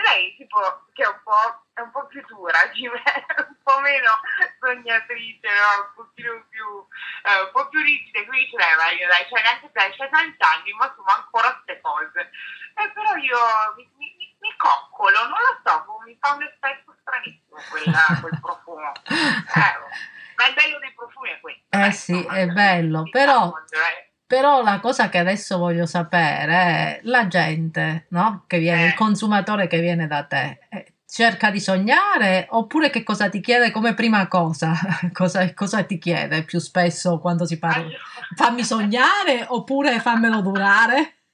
E 0.00 0.02
lei, 0.02 0.34
tipo, 0.36 0.88
che 0.94 1.04
è 1.04 1.06
un 1.06 1.20
po', 1.22 1.60
è 1.74 1.80
un 1.80 1.90
po 1.90 2.06
più 2.06 2.24
dura 2.26 2.64
di 2.72 2.88
me, 2.88 3.02
un 3.36 3.56
po' 3.62 3.80
meno 3.80 4.18
sognatrice, 4.58 5.48
no? 5.48 5.84
un 5.84 5.92
pochino 5.94 6.46
più, 6.48 6.64
eh, 7.28 7.40
un 7.44 7.50
po' 7.52 7.68
più 7.68 7.80
rigida, 7.82 8.24
quindi 8.24 8.46
dice, 8.46 8.56
lei, 8.56 8.76
vai, 8.76 8.96
dai, 8.96 9.26
cioè 9.28 9.42
neanche 9.42 9.70
te, 9.72 9.92
c'hai 9.96 10.08
30 10.08 10.50
anni, 10.50 10.72
ma 10.72 10.86
insomma 10.88 11.16
ancora 11.20 11.52
queste 11.52 11.80
cose. 11.82 12.30
E 12.80 12.90
però 12.96 13.14
io 13.16 13.38
mi, 13.76 13.90
mi, 13.98 14.36
mi 14.40 14.56
coccolo, 14.56 15.20
non 15.28 15.36
lo 15.36 15.60
so, 15.60 15.84
mi 16.06 16.16
fa 16.18 16.32
un 16.32 16.42
effetto 16.44 16.96
stranissimo 17.00 17.60
quella, 17.68 18.00
quel 18.24 18.40
profumo. 18.40 18.92
Eh, 19.04 19.74
ma 20.36 20.46
il 20.48 20.54
bello 20.54 20.78
dei 20.78 20.94
profumi 20.94 21.28
è 21.28 21.40
questo. 21.40 21.76
Eh, 21.76 21.86
eh 21.86 21.92
sì, 21.92 22.16
insomma, 22.16 22.38
è 22.38 22.46
bello, 22.46 23.02
però... 23.10 23.52
Cioè, 23.68 24.09
però 24.30 24.62
la 24.62 24.78
cosa 24.78 25.08
che 25.08 25.18
adesso 25.18 25.58
voglio 25.58 25.86
sapere 25.86 26.54
è 26.54 27.00
la 27.02 27.26
gente, 27.26 28.06
no? 28.10 28.44
Che 28.46 28.60
viene, 28.60 28.84
il 28.84 28.90
eh. 28.90 28.94
consumatore 28.94 29.66
che 29.66 29.80
viene 29.80 30.06
da 30.06 30.22
te, 30.22 30.68
eh, 30.70 30.94
cerca 31.04 31.50
di 31.50 31.58
sognare 31.58 32.46
oppure 32.50 32.90
che 32.90 33.02
cosa 33.02 33.28
ti 33.28 33.40
chiede 33.40 33.72
come 33.72 33.92
prima 33.94 34.28
cosa? 34.28 34.70
cosa, 35.12 35.52
cosa 35.52 35.82
ti 35.82 35.98
chiede 35.98 36.44
più 36.44 36.60
spesso 36.60 37.18
quando 37.18 37.44
si 37.44 37.58
parla? 37.58 37.90
Fammi 38.36 38.62
sognare 38.62 39.46
oppure 39.48 39.98
fammelo 39.98 40.40
durare? 40.42 41.26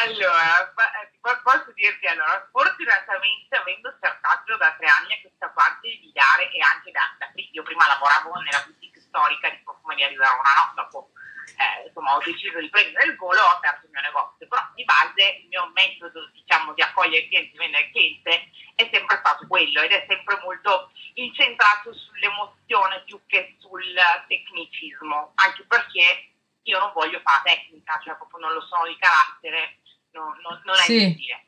Allora, 0.00 0.72
eh, 0.72 1.40
posso 1.44 1.70
dirti 1.74 2.06
allora, 2.06 2.48
fortunatamente 2.50 3.56
avendo 3.56 3.92
cercato 4.00 4.56
da 4.56 4.74
tre 4.78 4.88
anni 4.88 5.12
a 5.12 5.20
questa 5.20 5.50
parte 5.50 5.86
di 6.00 6.10
dare 6.16 6.48
e 6.48 6.64
anche 6.64 6.90
da, 6.92 7.04
da 7.18 7.28
io 7.36 7.62
prima 7.62 7.86
lavoravo 7.86 8.40
nella 8.40 8.64
boutique 8.64 9.02
storica 9.02 9.50
di 9.50 9.60
profumeria 9.62 10.08
di 10.08 10.16
Verona, 10.16 10.64
no? 10.64 10.72
Dopo 10.80 11.12
eh, 11.54 11.86
insomma, 11.86 12.16
ho 12.16 12.22
deciso 12.24 12.58
di 12.58 12.68
prendere 12.68 13.06
il 13.06 13.16
volo, 13.16 13.40
ho 13.40 13.56
aperto 13.56 13.86
il 13.86 13.92
mio 13.92 14.00
negozio, 14.00 14.48
però 14.48 14.62
di 14.74 14.84
base 14.84 15.40
il 15.42 15.46
mio 15.48 15.70
metodo 15.74 16.28
diciamo, 16.32 16.74
di 16.74 16.82
accogliere 16.82 17.24
il 17.24 17.28
cliente, 17.28 17.50
di 17.52 17.58
vendere 17.58 17.84
il 17.84 17.90
cliente 17.90 18.50
è 18.74 18.88
sempre 18.92 19.16
stato 19.18 19.46
quello 19.46 19.80
ed 19.80 19.92
è 19.92 20.04
sempre 20.08 20.38
molto 20.42 20.90
incentrato 21.14 21.94
sull'emozione 21.94 23.02
più 23.04 23.20
che 23.26 23.56
sul 23.58 23.94
tecnicismo, 24.28 25.32
anche 25.36 25.64
perché 25.64 26.30
io 26.62 26.78
non 26.78 26.92
voglio 26.92 27.20
fare 27.20 27.42
tecnica, 27.44 28.00
cioè 28.02 28.16
proprio 28.16 28.40
non 28.40 28.52
lo 28.52 28.60
sono 28.62 28.86
di 28.86 28.96
carattere, 28.98 29.78
non, 30.10 30.36
non, 30.42 30.60
non 30.64 30.74
è 30.74 30.82
sì. 30.82 30.94
il 30.94 31.12
stile. 31.14 31.46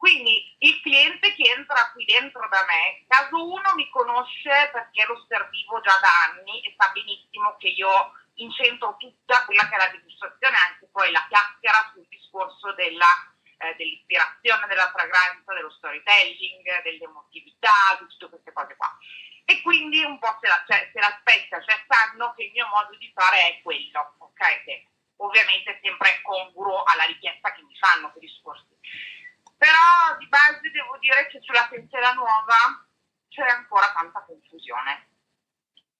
Quindi 0.00 0.56
il 0.60 0.80
cliente 0.80 1.34
che 1.34 1.52
entra 1.54 1.90
qui 1.92 2.06
dentro 2.06 2.40
da 2.48 2.64
me, 2.64 3.04
caso 3.06 3.36
uno 3.36 3.74
mi 3.76 3.86
conosce 3.90 4.70
perché 4.72 5.04
lo 5.04 5.22
servivo 5.28 5.78
già 5.82 5.98
da 6.00 6.08
anni 6.24 6.62
e 6.62 6.74
sa 6.78 6.90
benissimo 6.94 7.54
che 7.58 7.68
io 7.68 8.12
incentro 8.42 8.96
tutta 8.98 9.44
quella 9.44 9.68
che 9.68 9.74
è 9.74 9.78
la 9.78 9.90
degustazione, 9.90 10.56
anche 10.56 10.88
poi 10.90 11.10
la 11.10 11.24
chiacchiera 11.28 11.90
sul 11.92 12.06
discorso 12.08 12.72
della, 12.74 13.08
eh, 13.58 13.74
dell'ispirazione 13.76 14.66
della 14.66 14.90
fragranza, 14.90 15.54
dello 15.54 15.70
storytelling, 15.70 16.82
dell'emotività, 16.82 17.96
di 17.98 18.06
tutte 18.08 18.28
queste 18.28 18.52
cose 18.52 18.76
qua. 18.76 18.96
E 19.44 19.62
quindi 19.62 20.04
un 20.04 20.18
po' 20.18 20.36
se, 20.40 20.46
la, 20.48 20.62
cioè, 20.66 20.90
se 20.92 21.00
l'aspetta, 21.00 21.60
cioè 21.62 21.84
sanno 21.88 22.34
che 22.34 22.44
il 22.44 22.52
mio 22.52 22.66
modo 22.68 22.96
di 22.96 23.10
fare 23.14 23.48
è 23.48 23.62
quello, 23.62 24.14
ok? 24.18 24.64
Che 24.64 24.86
ovviamente 25.16 25.78
sempre 25.82 26.20
congruo 26.22 26.82
alla 26.84 27.04
richiesta 27.04 27.52
che 27.52 27.62
mi 27.62 27.76
fanno 27.76 28.12
per 28.12 28.22
i 28.22 28.26
discorsi 28.26 28.70
però 29.60 30.16
di 30.16 30.26
base 30.28 30.70
devo 30.72 30.96
dire 31.00 31.26
che 31.26 31.38
sulla 31.42 31.68
pensiera 31.68 32.14
nuova 32.14 32.82
c'è 33.28 33.46
ancora 33.46 33.92
tanta 33.92 34.24
confusione. 34.24 35.08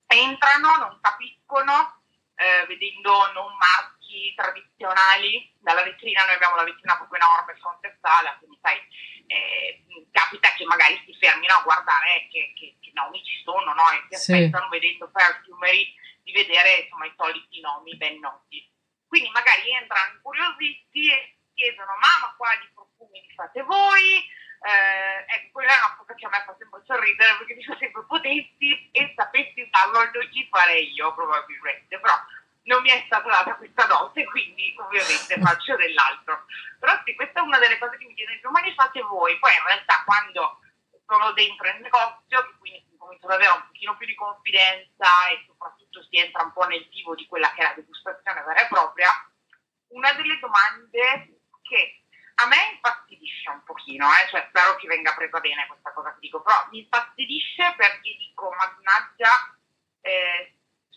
Entrano, 0.06 0.76
non 0.78 0.98
capiscono, 1.02 1.99
eh, 2.40 2.64
vedendo 2.66 3.30
non 3.32 3.52
marchi 3.60 4.32
tradizionali, 4.34 5.52
dalla 5.60 5.84
vetrina 5.84 6.24
noi 6.24 6.34
abbiamo 6.34 6.56
la 6.56 6.64
vetrina 6.64 6.96
proprio 6.96 7.20
enorme, 7.20 7.54
frontale, 7.60 8.36
quindi 8.38 8.58
sai, 8.62 8.80
eh, 9.26 9.84
capita 10.10 10.52
che 10.54 10.64
magari 10.64 11.00
si 11.04 11.14
fermino 11.20 11.52
a 11.52 11.62
guardare 11.62 12.26
che, 12.32 12.52
che, 12.56 12.76
che 12.80 12.90
nomi 12.94 13.22
ci 13.22 13.42
sono, 13.44 13.74
no? 13.74 13.84
E 13.92 14.16
si 14.16 14.24
sì. 14.24 14.32
aspettano 14.32 14.68
vedendo 14.68 15.10
perfumery 15.10 15.94
di 16.22 16.32
vedere 16.32 16.88
insomma 16.88 17.04
i 17.04 17.14
soliti 17.16 17.60
nomi 17.60 17.96
ben 17.96 18.18
noti. 18.18 18.66
Quindi 19.06 19.28
magari 19.30 19.70
entrano 19.74 20.14
incuriositi 20.14 21.12
e 21.12 21.36
chiedono 21.54 21.92
ma, 22.00 22.24
ma 22.24 22.34
quali 22.36 22.70
profumi 22.72 23.20
li 23.20 23.34
fate 23.34 23.62
voi? 23.62 24.24
Eh, 24.60 25.24
ecco, 25.26 25.48
quella 25.52 25.72
è 25.72 25.78
una 25.78 25.96
cosa 25.96 26.14
che 26.14 26.26
a 26.26 26.28
me 26.28 26.42
fa 26.44 26.54
sempre 26.58 26.82
sorridere 26.84 27.36
perché 27.38 27.54
dico 27.54 27.74
sempre 27.76 28.04
potessi 28.04 28.90
e 28.92 29.12
sapessi 29.16 29.68
farlo 29.70 30.04
li 30.12 30.48
farei 30.50 30.92
io 30.92 31.14
probabilmente, 31.14 31.98
però 31.98 32.14
non 32.64 32.82
mi 32.82 32.90
è 32.90 33.02
stata 33.06 33.28
data 33.28 33.54
questa 33.56 33.86
dose, 33.86 34.24
quindi 34.26 34.74
ovviamente 34.78 35.40
faccio 35.40 35.76
dell'altro. 35.76 36.44
Però 36.78 36.92
sì, 37.04 37.14
questa 37.14 37.40
è 37.40 37.42
una 37.42 37.58
delle 37.58 37.78
cose 37.78 37.96
che 37.96 38.04
mi 38.04 38.14
chiedono, 38.14 38.50
ma 38.50 38.60
li 38.60 38.74
fate 38.74 39.00
voi? 39.00 39.38
Poi 39.38 39.50
in 39.50 39.66
realtà 39.66 40.02
quando 40.04 40.60
sono 41.06 41.32
dentro 41.32 41.66
il 41.66 41.80
negozio, 41.80 42.44
che 42.44 42.54
quindi 42.58 42.96
comincio 42.98 43.26
ad 43.26 43.32
avere 43.32 43.52
un 43.52 43.66
pochino 43.66 43.96
più 43.96 44.06
di 44.06 44.14
confidenza 44.14 45.08
e 45.32 45.44
soprattutto 45.46 46.02
si 46.04 46.18
entra 46.18 46.42
un 46.42 46.52
po' 46.52 46.64
nel 46.66 46.86
vivo 46.88 47.14
di 47.14 47.26
quella 47.26 47.50
che 47.52 47.60
è 47.60 47.64
la 47.64 47.74
degustazione 47.74 48.42
vera 48.42 48.62
e 48.62 48.68
propria, 48.68 49.10
una 49.88 50.12
delle 50.12 50.38
domande 50.38 51.40
che 51.62 51.99
a 52.42 52.46
me 52.46 52.72
infastidisce 52.72 53.50
un 53.50 53.62
pochino, 53.64 54.08
eh? 54.08 54.28
cioè 54.30 54.46
spero 54.48 54.76
che 54.76 54.86
venga 54.86 55.14
presa 55.14 55.40
bene 55.40 55.66
questa 55.66 55.92
cosa 55.92 56.12
che 56.14 56.20
dico, 56.20 56.40
però 56.42 56.56
mi 56.70 56.80
infastidisce 56.80 57.74
perché 57.76 58.16
dico, 58.16 58.50
mannaggia, 58.56 59.56
eh, 60.00 60.54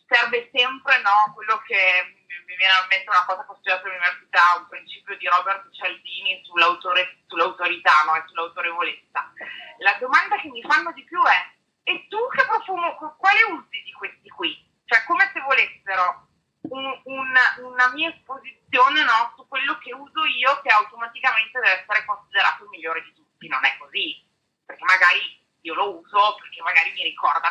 serve 0.07 0.49
sempre 0.53 1.01
no, 1.01 1.33
quello 1.33 1.61
che 1.65 2.15
mi 2.47 2.55
viene 2.55 2.73
a 2.73 2.87
mente 2.87 3.09
una 3.09 3.25
cosa 3.25 3.43
che 3.43 3.51
ho 3.51 3.55
studiato 3.55 3.85
all'università, 3.87 4.55
un 4.57 4.67
principio 4.67 5.17
di 5.17 5.27
Robert 5.27 5.71
Cialdini 5.73 6.41
sull'autorità 6.43 8.03
no, 8.05 8.15
e 8.15 8.23
sull'autorevolezza. 8.27 9.33
La 9.79 9.97
domanda 9.99 10.37
che 10.37 10.49
mi 10.49 10.61
fanno 10.61 10.91
di 10.93 11.03
più 11.03 11.21
è, 11.23 11.51
e 11.83 12.07
tu 12.07 12.17
che 12.29 12.45
profumo, 12.45 12.95
quale 13.17 13.43
usi 13.43 13.81
di 13.83 13.91
questi 13.91 14.29
qui? 14.29 14.55
Cioè 14.85 15.03
come 15.03 15.29
se 15.33 15.41
volessero 15.41 16.27
un, 16.69 17.01
un, 17.03 17.33
una 17.63 17.89
mia 17.93 18.09
esposizione 18.09 19.03
no, 19.03 19.33
su 19.35 19.47
quello 19.47 19.77
che 19.79 19.93
uso 19.93 20.25
io 20.25 20.61
che 20.61 20.69
automaticamente 20.69 21.59
deve 21.59 21.81
essere 21.81 22.05
considerato 22.05 22.63
il 22.63 22.69
migliore 22.69 23.03
di 23.03 23.13
tutti. 23.13 23.47
Non 23.47 23.65
è 23.65 23.75
così, 23.77 24.23
perché 24.65 24.83
magari 24.85 25.41
io 25.61 25.73
lo 25.73 25.99
uso 25.99 26.35
perché 26.39 26.61
magari 26.61 26.91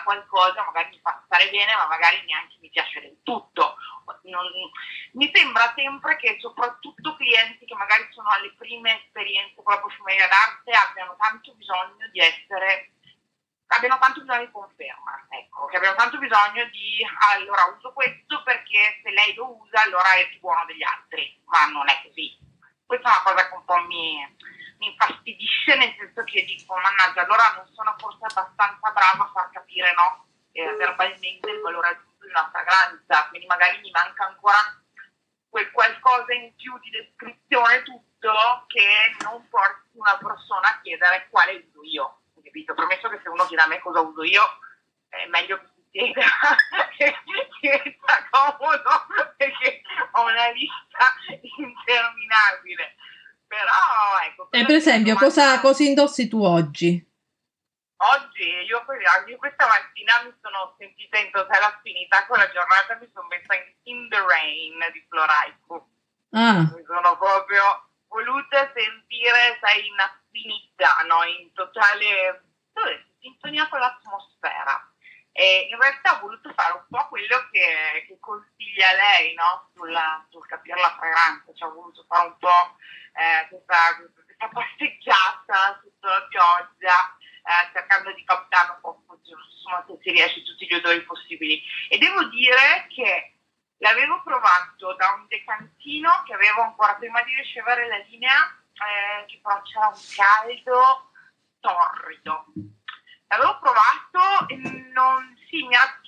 qualcosa, 0.02 0.64
magari 0.64 0.90
mi 0.90 1.00
fa 1.00 1.22
stare 1.24 1.50
bene, 1.50 1.74
ma 1.74 1.86
magari 1.86 2.22
neanche 2.24 2.56
mi 2.60 2.70
piace 2.70 3.00
del 3.00 3.18
tutto. 3.22 3.76
Non, 4.22 4.44
mi 5.12 5.30
sembra 5.32 5.72
sempre 5.74 6.16
che 6.16 6.36
soprattutto 6.40 7.16
clienti 7.16 7.64
che 7.64 7.74
magari 7.74 8.06
sono 8.10 8.28
alle 8.30 8.52
prime 8.54 9.02
esperienze 9.04 9.62
con 9.62 9.74
la 9.74 9.80
profumeria 9.80 10.28
d'arte 10.28 10.70
abbiano 10.72 11.16
tanto 11.16 11.54
bisogno 11.54 12.08
di 12.10 12.20
essere 12.20 12.92
abbiano 13.76 13.98
tanto 13.98 14.20
bisogno 14.20 14.44
di 14.44 14.50
conferma, 14.50 15.26
ecco, 15.30 15.66
che 15.66 15.76
abbiano 15.76 15.96
tanto 15.96 16.18
bisogno 16.18 16.64
di 16.66 17.06
allora 17.32 17.72
uso 17.76 17.92
questo 17.92 18.42
perché 18.42 19.00
se 19.02 19.10
lei 19.10 19.34
lo 19.34 19.56
usa 19.56 19.82
allora 19.82 20.12
è 20.12 20.28
più 20.28 20.40
buono 20.40 20.64
degli 20.66 20.82
altri, 20.82 21.40
ma 21.46 21.66
non 21.66 21.88
è 21.88 22.00
così. 22.02 22.36
Questa 22.84 23.08
è 23.08 23.12
una 23.12 23.22
cosa 23.22 23.48
che 23.48 23.54
un 23.54 23.64
po' 23.64 23.80
mi, 23.86 24.36
mi 24.78 24.86
infastidisce, 24.86 25.74
nel 25.76 25.94
senso 25.96 26.22
che 26.24 26.44
dico, 26.44 26.74
mannaggia, 26.76 27.22
allora 27.22 27.54
non 27.56 27.68
sono 27.72 27.94
forse 27.96 28.26
abbastanza 28.28 28.90
brava 28.90 29.24
a 29.24 29.30
far 29.32 29.50
capire 29.50 29.94
no, 29.94 30.26
eh, 30.52 30.74
verbalmente 30.76 31.50
il 31.50 31.60
valore 31.60 31.88
aggiunto 31.88 32.24
di 32.26 32.30
una 32.30 32.50
fragranza, 32.52 33.28
quindi 33.28 33.46
magari 33.46 33.80
mi 33.80 33.90
manca 33.90 34.26
ancora 34.26 34.58
quel 35.48 35.70
qualcosa 35.70 36.32
in 36.32 36.54
più 36.56 36.78
di 36.78 36.90
descrizione 36.90 37.82
tutto 37.82 38.64
che 38.68 39.16
non 39.22 39.46
porti 39.48 39.98
una 39.98 40.16
persona 40.16 40.68
a 40.68 40.80
chiedere 40.80 41.28
quale 41.30 41.64
uso 41.68 41.82
io 41.82 42.22
capito? 42.52 42.74
Promesso 42.74 43.08
che 43.08 43.20
se 43.22 43.28
uno 43.30 43.46
chiede 43.46 43.62
a 43.62 43.66
me 43.66 43.80
cosa 43.80 44.00
uso 44.00 44.22
io, 44.22 44.42
è 45.08 45.26
meglio 45.26 45.58
che 45.58 45.66
si 45.74 45.82
spiega 45.88 46.26
che 46.96 47.16
diventa 47.60 48.28
comodo 48.30 49.06
perché 49.36 49.80
ho 50.12 50.22
una 50.24 50.48
lista 50.50 51.14
interminabile. 51.56 52.96
Però 53.46 54.18
ecco. 54.24 54.48
E 54.50 54.58
per 54.72 54.80
esempio, 54.80 55.16
cosa, 55.16 55.60
cosa 55.60 55.82
indossi 55.82 56.28
tu 56.28 56.42
oggi? 56.42 56.96
Oggi 56.96 58.48
io, 58.64 58.80
io, 59.28 59.36
questa 59.36 59.66
mattina 59.66 60.24
mi 60.24 60.32
sono 60.40 60.74
sentita 60.78 61.18
in 61.18 61.30
totale 61.30 61.64
affinità 61.64 62.24
con 62.24 62.38
la 62.38 62.50
giornata, 62.50 62.96
mi 62.96 63.06
sono 63.12 63.28
messa 63.28 63.52
in 63.52 63.68
In 63.82 64.08
the 64.08 64.16
Rain 64.16 64.80
di 64.92 65.04
Floraico. 65.10 65.90
Ah. 66.30 66.72
Mi 66.72 66.82
sono 66.86 67.18
proprio 67.18 67.92
voluta 68.08 68.72
sentire, 68.72 69.58
sai, 69.60 69.86
in 69.86 70.00
affinità, 70.00 71.04
no? 71.06 71.22
in 71.24 71.52
totale 71.52 72.40
sintonia 73.20 73.68
con 73.68 73.78
l'atmosfera. 73.78 74.88
E 75.32 75.68
in 75.70 75.78
realtà 75.78 76.16
ho 76.16 76.20
voluto 76.20 76.50
fare 76.54 76.72
un 76.72 76.84
po' 76.88 77.08
quello 77.08 77.48
che, 77.50 78.04
che 78.06 78.16
consiglia 78.20 78.92
lei 78.92 79.34
no? 79.34 79.68
Sulla, 79.74 80.26
sul 80.30 80.46
capire 80.46 80.80
la 80.80 80.94
fragranza, 80.96 81.52
cioè 81.52 81.68
ho 81.68 81.74
voluto 81.74 82.04
fare 82.08 82.28
un 82.28 82.36
po' 82.38 82.76
eh, 83.12 83.48
questa, 83.48 83.76
questa, 83.96 84.21
passeggiata 84.48 85.80
sotto 85.82 86.08
la 86.08 86.26
pioggia, 86.28 87.16
eh, 87.42 87.70
cercando 87.72 88.12
di 88.12 88.24
captare 88.24 88.70
un 88.70 88.80
po' 88.80 89.02
insomma, 89.62 89.84
se 89.86 89.98
si 90.02 90.10
riesce 90.10 90.42
tutti 90.42 90.66
gli 90.66 90.74
odori 90.74 91.02
possibili. 91.02 91.62
E 91.88 91.98
devo 91.98 92.24
dire 92.24 92.86
che 92.88 93.34
l'avevo 93.78 94.22
provato 94.22 94.94
da 94.94 95.14
un 95.18 95.26
decantino 95.28 96.22
che 96.26 96.34
avevo 96.34 96.62
ancora 96.62 96.94
prima 96.96 97.22
di 97.22 97.34
ricevere 97.34 97.88
la 97.88 97.98
linea, 98.08 98.62
eh, 98.72 99.26
che 99.26 99.40
però 99.42 99.60
c'era 99.62 99.88
un 99.88 100.00
caldo 100.14 101.10
torrido. 101.60 102.46
L'avevo 103.28 103.58
provato 103.60 104.48
e 104.48 104.56
non, 104.92 105.36
sì, 105.48 105.66
mi 105.66 105.74
ha, 105.74 106.00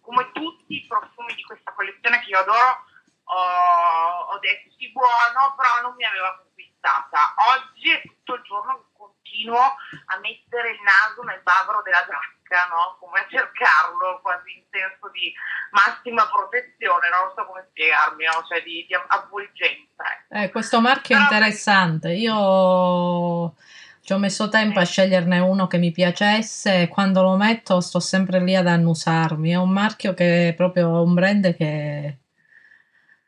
come 0.00 0.30
tutti 0.32 0.76
i 0.76 0.86
profumi 0.86 1.34
di 1.34 1.42
questa 1.42 1.72
collezione 1.72 2.20
che 2.20 2.30
io 2.30 2.38
adoro, 2.38 2.84
ho, 3.24 4.32
ho 4.32 4.38
detto 4.38 4.70
sì 4.76 4.90
buono, 4.90 5.54
però 5.56 5.82
non 5.82 5.94
mi 5.94 6.04
aveva 6.04 6.42
conquistata. 6.80 7.34
Oggi 7.52 7.90
è 7.92 8.00
tutto 8.02 8.34
il 8.34 8.42
giorno 8.42 8.72
che 8.80 8.88
continuo 8.96 9.60
a 9.60 10.18
mettere 10.20 10.72
il 10.72 10.80
naso 10.80 11.22
nel 11.22 11.40
bavero 11.44 11.82
della 11.84 12.04
giacca, 12.08 12.66
no? 12.72 12.96
come 12.98 13.20
a 13.20 13.26
cercarlo 13.28 14.20
quasi 14.22 14.56
in 14.56 14.64
senso 14.70 15.08
di 15.12 15.32
massima 15.70 16.26
protezione, 16.26 17.08
non 17.12 17.32
so 17.36 17.44
come 17.44 17.68
spiegarmi, 17.70 18.24
no? 18.24 18.44
cioè 18.48 18.62
di, 18.62 18.84
di 18.88 18.94
avvolgenza. 18.94 20.04
Ecco. 20.28 20.34
Eh, 20.34 20.50
questo 20.50 20.80
marchio 20.80 21.16
è 21.16 21.20
interessante, 21.20 22.12
io 22.12 23.54
ci 24.00 24.12
ho 24.12 24.18
messo 24.18 24.48
tempo 24.48 24.80
a 24.80 24.84
sceglierne 24.84 25.38
uno 25.38 25.66
che 25.68 25.78
mi 25.78 25.92
piacesse 25.92 26.82
e 26.82 26.88
quando 26.88 27.22
lo 27.22 27.36
metto 27.36 27.80
sto 27.80 28.00
sempre 28.00 28.40
lì 28.40 28.56
ad 28.56 28.66
annusarmi. 28.66 29.52
È 29.52 29.56
un 29.56 29.70
marchio 29.70 30.14
che 30.14 30.48
è 30.48 30.54
proprio 30.54 31.02
un 31.02 31.14
brand 31.14 31.54
che 31.54 32.18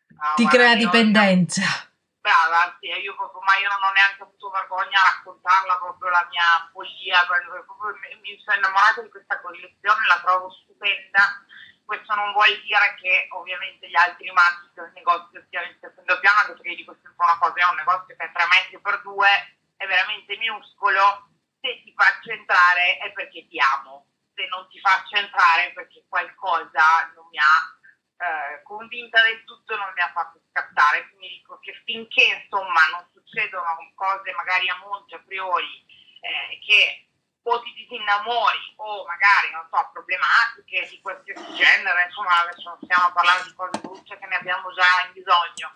no, 0.08 0.32
ti 0.34 0.46
crea 0.46 0.74
dipendenza. 0.74 1.91
Brava, 2.22 2.78
sì, 2.78 2.86
io 2.86 3.16
proprio, 3.16 3.40
ma 3.42 3.58
io 3.58 3.68
non 3.68 3.82
ho 3.82 3.90
neanche 3.90 4.22
avuto 4.22 4.48
vergogna 4.50 4.94
a 4.94 5.10
raccontarla 5.10 5.76
proprio 5.78 6.08
la 6.10 6.24
mia 6.30 6.70
follia, 6.70 7.26
proprio 7.26 7.98
mi 8.22 8.38
sono 8.38 8.58
innamorata 8.58 9.02
di 9.02 9.10
questa 9.10 9.40
collezione, 9.40 10.06
la 10.06 10.20
trovo 10.22 10.48
stupenda. 10.62 11.42
Questo 11.84 12.14
non 12.14 12.30
vuol 12.32 12.54
dire 12.62 12.94
che 13.02 13.26
ovviamente 13.32 13.88
gli 13.88 13.96
altri 13.96 14.30
marchi 14.30 14.70
del 14.72 14.92
negozio 14.94 15.44
siano 15.50 15.66
in 15.66 15.76
secondo 15.80 16.20
piano, 16.20 16.38
anche 16.38 16.52
perché 16.52 16.76
dico 16.76 16.94
sempre 17.02 17.26
una 17.26 17.38
cosa, 17.38 17.58
è 17.58 17.70
un 17.70 17.76
negozio 17.76 18.14
che 18.14 18.24
è 18.24 18.32
3 18.32 18.46
metri 18.46 18.78
per 18.78 19.02
2 19.02 19.56
è 19.76 19.86
veramente 19.86 20.36
minuscolo, 20.36 21.26
se 21.60 21.82
ti 21.82 21.92
faccio 21.92 22.30
entrare 22.30 22.98
è 22.98 23.10
perché 23.10 23.48
ti 23.48 23.58
amo, 23.58 24.06
se 24.32 24.46
non 24.46 24.68
ti 24.68 24.78
faccio 24.78 25.16
entrare 25.16 25.66
è 25.66 25.72
perché 25.72 26.04
qualcosa 26.08 27.10
non 27.16 27.26
mi 27.30 27.38
ha 27.38 27.81
eh, 28.22 28.62
convinta 28.62 29.20
del 29.22 29.42
tutto 29.44 29.76
non 29.76 29.90
mi 29.94 30.00
ha 30.00 30.12
fatto 30.12 30.40
scattare, 30.50 31.08
quindi 31.08 31.28
dico 31.28 31.58
che 31.58 31.74
finché 31.84 32.42
insomma 32.42 32.86
non 32.92 33.06
succedono 33.12 33.66
cose 33.94 34.32
magari 34.32 34.68
a 34.68 34.78
monte 34.86 35.16
a 35.16 35.22
priori 35.26 35.84
eh, 36.20 36.58
che 36.64 37.06
o 37.44 37.60
ti 37.60 37.72
disinnamori 37.72 38.74
o 38.76 39.04
magari, 39.06 39.50
non 39.50 39.66
so, 39.70 39.90
problematiche 39.92 40.86
di 40.88 41.00
qualsiasi 41.00 41.54
genere, 41.54 42.04
insomma 42.06 42.42
adesso 42.42 42.68
non 42.68 42.78
stiamo 42.82 43.06
a 43.06 43.12
parlare 43.12 43.42
di 43.42 43.54
cose 43.54 43.80
brutte 43.80 44.18
che 44.18 44.26
ne 44.26 44.36
abbiamo 44.36 44.72
già 44.72 44.86
in 45.06 45.12
bisogno, 45.12 45.72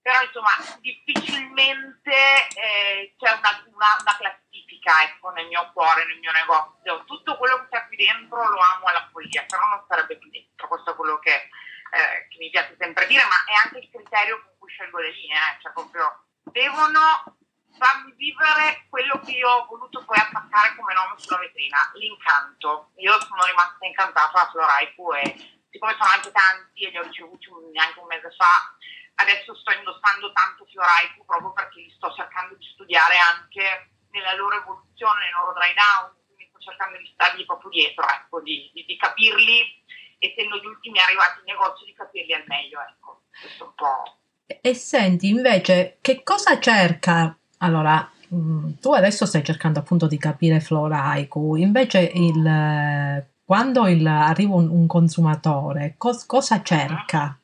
però 0.00 0.22
insomma 0.22 0.54
difficilmente 0.78 2.14
eh, 2.54 3.14
c'è 3.18 3.30
una, 3.32 3.50
una, 3.66 3.96
una, 3.98 4.16
classifica 4.16 5.02
ecco, 5.02 5.30
nel 5.30 5.48
mio 5.48 5.70
cuore, 5.72 6.06
nel 6.06 6.18
mio 6.18 6.30
negozio, 6.30 7.04
tutto 7.04 7.36
quello 7.36 7.66
che 7.66 7.76
c'è 7.76 7.86
qui 7.88 7.96
dentro 7.96 8.48
lo 8.48 8.60
amo 8.60 8.86
alla 8.86 9.08
follia, 9.10 9.44
però 9.44 9.66
non 9.66 9.84
sarebbe 9.88 10.18
qui 10.18 10.30
dentro, 10.30 10.68
questo 10.68 10.92
è 10.92 10.94
quello 10.94 11.18
che, 11.18 11.50
eh, 11.90 12.28
che 12.28 12.38
mi 12.38 12.50
piace 12.50 12.76
sempre 12.78 13.06
dire, 13.06 13.24
ma 13.24 13.44
è 13.46 13.54
anche 13.64 13.78
il 13.78 13.90
criterio 13.90 14.42
con 14.42 14.52
cui 14.58 14.70
scelgo 14.70 14.98
le 14.98 15.10
linee, 15.10 15.36
eh, 15.36 15.60
cioè 15.60 15.72
proprio 15.72 16.24
devono 16.44 17.36
farmi 17.78 18.12
vivere 18.16 18.86
quello 18.88 19.20
che 19.24 19.32
io 19.32 19.48
ho 19.48 19.66
voluto 19.66 20.04
poi 20.04 20.18
attaccare 20.18 20.74
come 20.74 20.94
nome 20.94 21.14
sulla 21.16 21.38
vetrina, 21.38 21.90
l'incanto. 21.94 22.90
Io 22.96 23.20
sono 23.20 23.44
rimasta 23.44 23.86
incantata 23.86 24.32
da 24.32 24.50
Floraiku 24.50 25.12
e 25.14 25.58
siccome 25.70 25.92
sono 25.92 26.10
anche 26.10 26.32
tanti 26.32 26.84
e 26.84 26.90
li 26.90 26.98
ho 26.98 27.02
ricevuti 27.02 27.46
neanche 27.72 27.98
un 28.00 28.06
mese 28.06 28.30
fa, 28.36 28.74
adesso 29.16 29.54
sto 29.54 29.72
indossando 29.72 30.32
tanto 30.32 30.64
Fioraiku 30.66 31.24
proprio 31.24 31.52
perché 31.52 31.80
li 31.80 31.92
sto 31.96 32.12
cercando 32.14 32.54
di 32.54 32.66
studiare 32.72 33.16
anche 33.18 33.90
nella 34.10 34.34
loro 34.34 34.56
evoluzione, 34.56 35.24
nei 35.24 35.32
loro 35.32 35.52
dry 35.52 35.74
down, 35.74 36.14
quindi 36.26 36.48
sto 36.50 36.70
cercando 36.70 36.98
di 36.98 37.10
stargli 37.12 37.44
proprio 37.44 37.70
dietro, 37.70 38.08
ecco, 38.08 38.40
di, 38.40 38.70
di, 38.72 38.84
di 38.84 38.96
capirli, 38.96 39.84
essendo 40.18 40.56
gli 40.56 40.66
ultimi 40.66 40.98
arrivati 40.98 41.40
in 41.40 41.52
negozio, 41.52 41.86
di 41.86 41.94
capirli 41.94 42.34
al 42.34 42.44
meglio, 42.46 42.78
ecco. 42.80 43.22
Questo 43.40 43.64
un 43.64 43.72
po'... 43.74 44.18
E 44.60 44.74
senti 44.74 45.28
invece 45.28 45.98
che 46.00 46.22
cosa 46.22 46.58
cerca 46.58 47.38
allora, 47.58 48.10
mm, 48.34 48.74
tu 48.80 48.92
adesso 48.92 49.26
stai 49.26 49.42
cercando 49.42 49.78
appunto 49.80 50.06
di 50.06 50.18
capire 50.18 50.60
Flora 50.60 51.04
Haiku, 51.04 51.56
invece 51.56 52.10
il, 52.14 53.26
quando 53.44 53.86
il, 53.86 54.06
arriva 54.06 54.54
un, 54.54 54.68
un 54.68 54.86
consumatore, 54.86 55.94
cos, 55.96 56.26
cosa 56.26 56.62
cerca? 56.62 57.38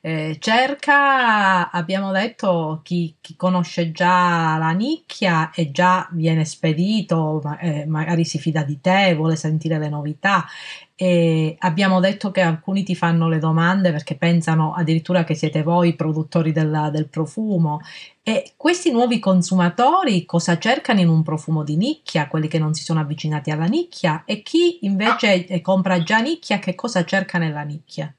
Eh, 0.00 0.36
cerca, 0.38 1.70
abbiamo 1.70 2.12
detto, 2.12 2.80
chi, 2.84 3.16
chi, 3.20 3.34
conosce 3.34 3.90
già 3.90 4.56
la 4.56 4.70
nicchia 4.70 5.50
e 5.50 5.72
già 5.72 6.08
viene 6.12 6.44
spedito, 6.44 7.40
ma, 7.42 7.58
eh, 7.58 7.84
magari 7.84 8.24
si 8.24 8.38
fida 8.38 8.62
di 8.62 8.80
te, 8.80 9.14
vuole 9.14 9.34
sentire 9.34 9.78
le 9.78 9.88
novità. 9.88 10.46
E 10.94 11.56
abbiamo 11.60 12.00
detto 12.00 12.30
che 12.30 12.40
alcuni 12.40 12.82
ti 12.82 12.94
fanno 12.94 13.28
le 13.28 13.38
domande 13.38 13.92
perché 13.92 14.16
pensano 14.16 14.74
addirittura 14.74 15.24
che 15.24 15.34
siete 15.34 15.62
voi 15.62 15.94
produttori 15.94 16.52
del, 16.52 16.90
del 16.92 17.08
profumo. 17.08 17.80
E 18.22 18.52
questi 18.56 18.90
nuovi 18.90 19.18
consumatori 19.18 20.24
cosa 20.26 20.58
cercano 20.58 21.00
in 21.00 21.08
un 21.08 21.22
profumo 21.22 21.64
di 21.64 21.76
nicchia, 21.76 22.28
quelli 22.28 22.48
che 22.48 22.58
non 22.58 22.74
si 22.74 22.82
sono 22.82 23.00
avvicinati 23.00 23.50
alla 23.50 23.66
nicchia, 23.66 24.22
e 24.24 24.42
chi 24.42 24.78
invece 24.82 25.46
ah. 25.50 25.60
compra 25.60 26.02
già 26.02 26.18
nicchia, 26.18 26.58
che 26.58 26.74
cosa 26.74 27.04
cerca 27.04 27.38
nella 27.38 27.62
nicchia? 27.62 28.12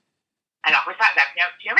Allora, 0.61 0.83
questa 0.83 1.05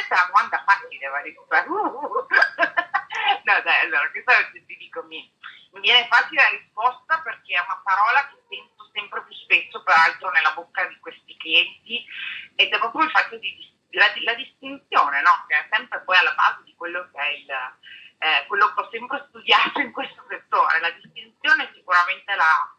effettivamente 0.09 0.15
è 0.15 0.17
una 0.17 0.27
domanda 0.27 0.63
facile, 0.65 1.07
va 1.07 1.63
uh, 1.67 2.25
no, 3.43 3.61
dai, 3.61 3.79
allora, 3.85 4.09
questa 4.11 4.49
ti 4.51 4.75
dico, 4.77 5.03
mi, 5.03 5.31
mi 5.73 5.81
viene 5.81 6.07
facile 6.07 6.41
la 6.41 6.49
risposta 6.49 7.21
perché 7.21 7.53
è 7.53 7.59
una 7.59 7.81
parola 7.83 8.27
che 8.27 8.41
sento 8.49 8.89
sempre 8.91 9.23
più 9.23 9.35
spesso, 9.35 9.83
peraltro, 9.83 10.31
nella 10.31 10.53
bocca 10.53 10.85
di 10.87 10.97
questi 10.99 11.37
clienti, 11.37 12.05
ed 12.55 12.73
è 12.73 12.77
proprio 12.79 13.05
il 13.05 13.11
fatto 13.11 13.37
di, 13.37 13.71
la, 13.91 14.11
la 14.23 14.33
distinzione, 14.33 15.21
no? 15.21 15.45
Che 15.47 15.55
è 15.55 15.67
sempre 15.71 16.01
poi 16.01 16.17
alla 16.17 16.33
base 16.33 16.63
di 16.63 16.73
quello 16.75 17.09
che 17.11 17.19
è 17.19 17.29
il, 17.29 17.49
eh, 18.19 18.45
quello 18.47 18.73
che 18.73 18.81
ho 18.81 18.89
sempre 18.89 19.25
studiato 19.29 19.79
in 19.79 19.91
questo 19.91 20.25
settore. 20.27 20.79
La 20.79 20.91
distinzione 20.91 21.69
è 21.69 21.73
sicuramente 21.73 22.35
la, 22.35 22.75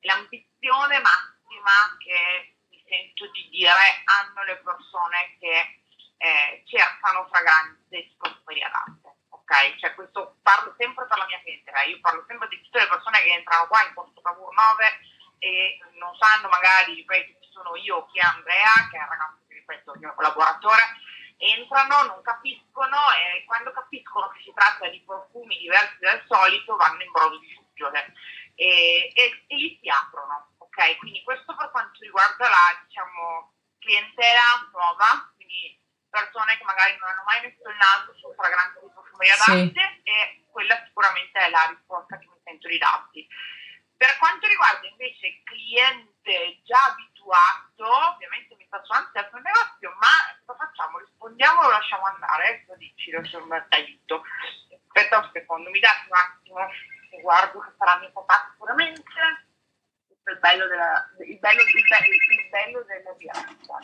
l'ambizione 0.00 1.00
massima 1.00 1.96
che 1.98 2.54
sento 2.86 3.30
di 3.32 3.48
dire 3.48 3.72
hanno 4.04 4.44
le 4.44 4.56
persone 4.58 5.36
che 5.40 5.83
eh, 6.16 6.62
cercano 6.66 7.26
fragranze 7.30 7.88
di 7.88 8.14
profumeria 8.18 8.68
d'arte. 8.68 9.12
Ok? 9.28 9.76
Cioè 9.78 9.94
questo 9.94 10.38
parlo 10.42 10.74
sempre 10.78 11.06
per 11.06 11.18
la 11.18 11.26
mia 11.26 11.40
clientela, 11.40 11.82
io 11.84 12.00
parlo 12.00 12.24
sempre 12.26 12.48
di 12.48 12.60
tutte 12.62 12.80
le 12.80 12.88
persone 12.88 13.20
che 13.20 13.32
entrano 13.32 13.66
qua 13.66 13.82
in 13.84 13.92
Porto 13.92 14.20
Cavour 14.20 14.54
9 14.54 14.98
e 15.38 15.78
non 15.98 16.14
sanno 16.16 16.48
magari, 16.48 16.94
ripeto, 16.94 17.38
chi 17.40 17.50
sono 17.52 17.76
io 17.76 18.06
chi 18.06 18.18
è 18.18 18.22
Andrea, 18.22 18.88
che 18.90 18.96
è 18.96 19.02
il 19.02 19.08
ragazzo 19.08 19.44
che 19.46 19.54
ripeto, 19.54 19.92
il 19.92 20.00
mio 20.00 20.14
collaboratore, 20.14 20.82
entrano, 21.36 22.06
non 22.06 22.22
capiscono 22.22 22.96
e 23.12 23.44
quando 23.44 23.72
capiscono 23.72 24.28
che 24.30 24.40
si 24.42 24.52
tratta 24.54 24.88
di 24.88 25.02
profumi 25.04 25.58
diversi 25.58 25.98
dal 26.00 26.24
solito 26.26 26.76
vanno 26.76 27.02
in 27.02 27.10
brodo 27.10 27.38
di 27.38 27.52
suggiole 27.52 28.14
e, 28.54 29.12
e, 29.12 29.44
e 29.46 29.56
li 29.56 29.78
si 29.82 29.88
aprono 29.88 30.54
Ok, 30.76 30.98
quindi 30.98 31.22
questo 31.22 31.54
per 31.54 31.70
quanto 31.70 32.00
riguarda 32.00 32.48
la 32.48 32.82
diciamo, 32.84 33.52
clientela 33.78 34.68
nuova, 34.72 35.32
persone 36.24 36.56
che 36.56 36.64
magari 36.64 36.96
non 36.96 37.08
hanno 37.08 37.24
mai 37.24 37.40
messo 37.42 37.68
il 37.68 37.76
naso 37.76 38.14
su 38.16 38.32
fragranze 38.34 38.80
di 38.80 38.88
profumeria 38.92 39.36
d'arte 39.36 39.84
sì. 39.84 40.08
e 40.08 40.44
quella 40.50 40.80
sicuramente 40.84 41.38
è 41.38 41.50
la 41.50 41.66
risposta 41.68 42.18
che 42.18 42.26
mi 42.26 42.40
sento 42.44 42.68
di 42.68 42.78
darti. 42.78 43.28
Per 43.96 44.16
quanto 44.18 44.46
riguarda 44.46 44.86
invece 44.88 45.26
il 45.28 45.42
cliente 45.44 46.60
già 46.64 46.82
abituato, 46.88 47.84
ovviamente 48.14 48.56
mi 48.56 48.66
faccio 48.68 48.92
ansia 48.92 49.20
al 49.20 49.42
negozio, 49.42 49.94
ma 50.00 50.12
cosa 50.44 50.66
facciamo? 50.66 50.98
Rispondiamo 50.98 51.60
o 51.60 51.62
lo 51.62 51.70
lasciamo 51.70 52.04
andare? 52.06 52.48
Ecco, 52.50 52.74
dici, 52.76 53.10
lo 53.10 53.22
aiuto. 53.68 54.24
Aspetta 54.88 55.18
un 55.18 55.30
secondo, 55.32 55.70
mi 55.70 55.80
dai 55.80 56.06
un 56.08 56.16
attimo, 56.16 56.68
guardo 57.22 57.60
che 57.60 57.70
sarà 57.78 57.98
mio 57.98 58.10
papà 58.10 58.50
sicuramente 58.52 59.02
il 60.26 60.38
bello 60.38 60.66
della, 60.66 61.10
il 61.26 61.38
bello, 61.38 61.60
il 61.60 61.86
bello, 61.88 62.12
il 62.12 62.48
bello 62.50 62.82
della 62.82 63.12
diretta. 63.12 63.78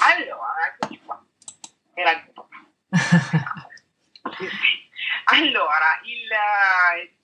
Allora, 0.00 0.76
qua. 0.78 0.97
Era 1.98 2.12
il 2.12 2.32
Allora, 5.30 6.00
il, 6.04 6.28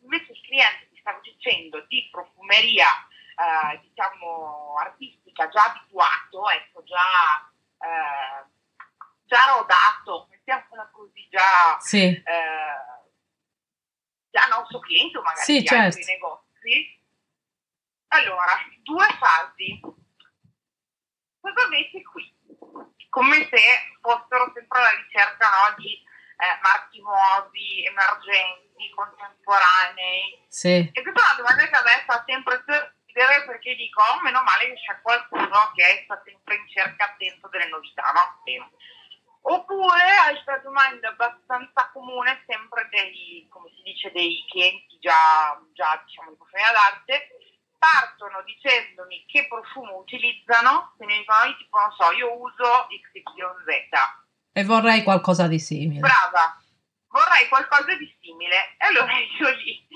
invece 0.03 0.33
il 0.33 0.41
cliente 0.43 0.89
ti 0.91 0.99
stavo 0.99 1.21
dicendo 1.21 1.81
di 1.87 2.09
profumeria, 2.11 2.89
eh, 3.37 3.79
diciamo, 3.79 4.75
artistica, 4.77 5.49
già 5.49 5.63
abituato, 5.63 6.51
ecco, 6.51 6.83
già, 6.83 7.49
eh, 7.79 8.45
già 9.25 9.45
rodato, 9.57 10.27
mettiamola 10.31 10.91
così, 10.91 11.29
già, 11.31 11.79
sì. 11.79 12.03
eh, 12.03 12.23
già 14.31 14.47
nostro 14.51 14.81
cliente 14.81 15.19
o 15.19 15.23
magari 15.23 15.45
sì, 15.45 15.61
di 15.61 15.67
certo. 15.67 15.85
altri 15.85 16.05
negozi, 16.05 17.01
allora, 18.09 18.59
due 18.83 19.07
fasi. 19.19 19.81
Cosa 21.41 21.69
metti 21.69 22.03
qui? 22.03 22.34
Come 23.15 23.47
se 23.47 23.63
fossero 24.03 24.51
sempre 24.53 24.79
alla 24.79 24.91
ricerca 24.91 25.47
no, 25.47 25.75
di 25.79 25.95
eh, 25.95 26.59
marchi 26.63 27.01
nuovi, 27.01 27.87
emergenti, 27.87 28.91
contemporanei. 28.91 30.43
Sì. 30.49 30.91
E 30.93 31.03
questa 31.03 31.23
è 31.23 31.31
una 31.31 31.39
domanda 31.39 31.63
che 31.63 31.77
a 31.77 31.83
me 31.87 32.03
fa 32.07 32.25
sempre 32.27 32.65
sorridere 32.67 33.45
perché 33.47 33.77
dico, 33.77 34.03
oh, 34.03 34.21
meno 34.23 34.43
male 34.43 34.67
che 34.67 34.81
c'è 34.83 34.99
qualcuno 35.01 35.71
che 35.79 36.03
sta 36.03 36.21
sempre 36.27 36.57
in 36.57 36.69
cerca 36.69 37.05
attento 37.05 37.47
delle 37.49 37.69
novità, 37.69 38.11
no? 38.11 38.43
Oppure, 39.47 40.03
altra 40.27 40.59
domanda 40.59 41.09
abbastanza 41.09 41.91
comune, 41.93 42.43
sempre 42.47 42.89
dei, 42.91 43.47
come 43.49 43.71
si 43.77 43.83
dice, 43.83 44.11
dei 44.11 44.45
clienti 44.51 44.99
già, 44.99 45.61
già 45.73 46.03
diciamo, 46.05 46.31
di 46.31 46.37
professione 46.37 46.73
d'arte, 46.73 47.29
partono 47.85 48.41
dicendomi 48.45 49.25
che 49.27 49.47
profumo 49.47 49.99
utilizzano, 49.99 50.95
se 50.97 51.05
ne 51.05 51.19
dicono, 51.19 51.55
tipo, 51.59 51.79
non 51.79 51.93
so, 51.93 52.13
io 52.13 52.33
uso 52.41 52.89
XYZ. 52.89 53.69
E 54.53 54.65
vorrei 54.65 55.03
qualcosa 55.03 55.47
di 55.47 55.59
simile. 55.59 56.01
Brava, 56.01 56.57
vorrei 57.09 57.47
qualcosa 57.49 57.95
di 57.97 58.09
simile. 58.23 58.77
E 58.79 58.87
allora 58.87 59.13
io 59.21 59.51
lì 59.51 59.87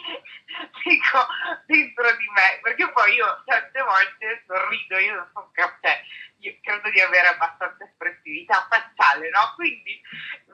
dico 0.84 1.26
dentro 1.64 2.10
di 2.16 2.28
me, 2.34 2.60
perché 2.60 2.92
poi 2.92 3.14
io 3.14 3.42
certe 3.46 3.80
volte 3.80 4.44
sorrido, 4.46 4.98
io 4.98 5.14
non 5.14 5.30
so 5.32 5.48
caffè, 5.52 6.02
io 6.40 6.58
credo 6.60 6.90
di 6.90 7.00
avere 7.00 7.28
abbastanza 7.28 7.84
espressività 7.84 8.66
facciale, 8.68 9.30
no? 9.30 9.54
Quindi 9.54 9.98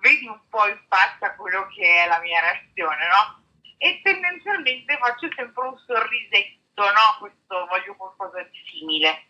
vedi 0.01 0.29
un 0.29 0.39
po' 0.49 0.69
in 0.69 0.79
faccia 0.87 1.35
quello 1.35 1.67
che 1.75 2.05
è 2.05 2.07
la 2.07 2.21
mia 2.21 2.41
reazione, 2.41 3.09
no? 3.09 3.43
E 3.79 4.01
tendenzialmente 4.05 4.97
faccio 4.99 5.29
sempre 5.35 5.67
un 5.67 5.77
sorrisetto 5.85 6.63
no, 6.83 7.17
questo 7.19 7.67
voglio 7.67 7.95
qualcosa 7.97 8.43
di 8.43 8.63
simile. 8.67 9.27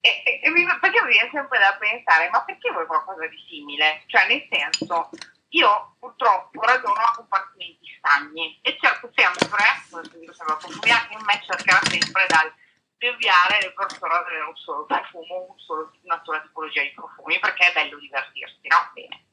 E, 0.00 0.22
e, 0.24 0.40
e 0.42 0.50
mi, 0.50 0.64
perché 0.80 1.02
mi 1.02 1.12
viene 1.12 1.30
sempre 1.32 1.58
da 1.58 1.76
pensare, 1.78 2.30
ma 2.30 2.42
perché 2.42 2.70
vuoi 2.70 2.86
qualcosa 2.86 3.26
di 3.26 3.44
simile? 3.48 4.02
Cioè, 4.06 4.26
nel 4.26 4.46
senso, 4.50 5.10
io 5.50 5.96
purtroppo 5.98 6.60
ragiono 6.60 6.94
a 6.94 7.14
compartimenti 7.14 7.86
stagni 7.98 8.58
e 8.62 8.76
cerco 8.80 9.10
sempre, 9.14 9.62
anche 10.92 11.12
in 11.12 11.24
me 11.24 11.42
cercherà 11.44 11.80
sempre 11.82 12.26
dal 12.28 12.52
deviare 12.98 13.60
le 13.60 13.72
persone 13.72 14.14
ad 14.14 14.24
avere 14.24 14.42
un 14.42 14.56
solo 14.56 14.86
profumo, 14.86 15.46
un 15.50 15.58
solo, 15.58 15.92
una 16.02 16.20
sola 16.24 16.40
tipologia 16.40 16.82
di 16.82 16.92
profumi, 16.92 17.38
perché 17.38 17.68
è 17.68 17.72
bello 17.72 17.98
divertirsi, 17.98 18.66
no? 18.68 18.90
Bene. 18.94 19.25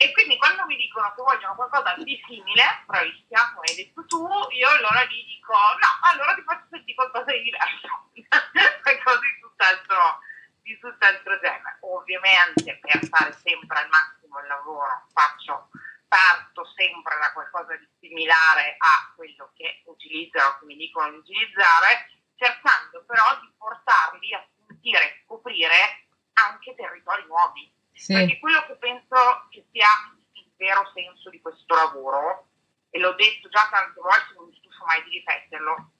E 0.00 0.12
quindi 0.12 0.38
quando 0.38 0.64
mi 0.66 0.76
dicono 0.76 1.12
che 1.12 1.22
vogliono 1.22 1.56
qualcosa 1.56 1.96
di 1.98 2.22
simile, 2.24 2.84
bravissima, 2.86 3.52
come 3.52 3.66
hai 3.66 3.74
detto 3.74 4.06
tu, 4.06 4.22
io 4.54 4.68
allora 4.68 5.02
gli 5.02 5.26
dico 5.26 5.52
no, 5.52 5.90
allora 6.02 6.34
ti 6.36 6.42
faccio 6.42 6.66
sentire 6.70 6.94
qualcosa 6.94 7.32
di 7.32 7.42
diverso, 7.42 8.06
qualcosa 8.82 9.18
di 9.18 9.40
tutt'altro, 9.40 10.20
di 10.62 10.78
tutt'altro 10.78 11.40
genere. 11.40 11.78
Ovviamente 11.80 12.78
per 12.78 13.08
fare 13.08 13.32
sempre 13.42 13.76
al 13.80 13.88
massimo 13.88 14.38
il 14.38 14.46
lavoro 14.46 15.08
faccio, 15.10 15.68
parto 16.06 16.64
sempre 16.76 17.18
da 17.18 17.32
qualcosa 17.32 17.74
di 17.74 17.88
similare 17.98 18.76
a 18.78 19.12
quello 19.16 19.50
che 19.56 19.82
utilizzano, 19.86 20.58
che 20.60 20.64
mi 20.66 20.76
dicono 20.76 21.10
di 21.10 21.16
utilizzare, 21.16 22.06
cercando 22.36 23.02
però 23.02 23.40
di 23.40 23.50
portarli 23.58 24.32
a 24.32 24.46
sentire 24.64 25.10
e 25.10 25.22
scoprire 25.24 26.06
anche 26.34 26.76
territori 26.76 27.26
nuovi 27.26 27.77
sì. 27.98 28.12
Perché 28.14 28.38
quello 28.38 28.64
che 28.66 28.76
penso 28.76 29.46
che 29.50 29.66
sia 29.70 29.88
il 30.32 30.50
vero 30.56 30.90
senso 30.94 31.28
di 31.30 31.40
questo 31.40 31.74
lavoro, 31.74 32.48
e 32.90 32.98
l'ho 32.98 33.12
detto 33.14 33.48
già 33.48 33.68
tante 33.70 34.00
volte, 34.00 34.34
non 34.34 34.46
mi 34.46 34.56
stufo 34.56 34.84
mai 34.84 35.02
di 35.04 35.10
ripeterlo, 35.10 35.90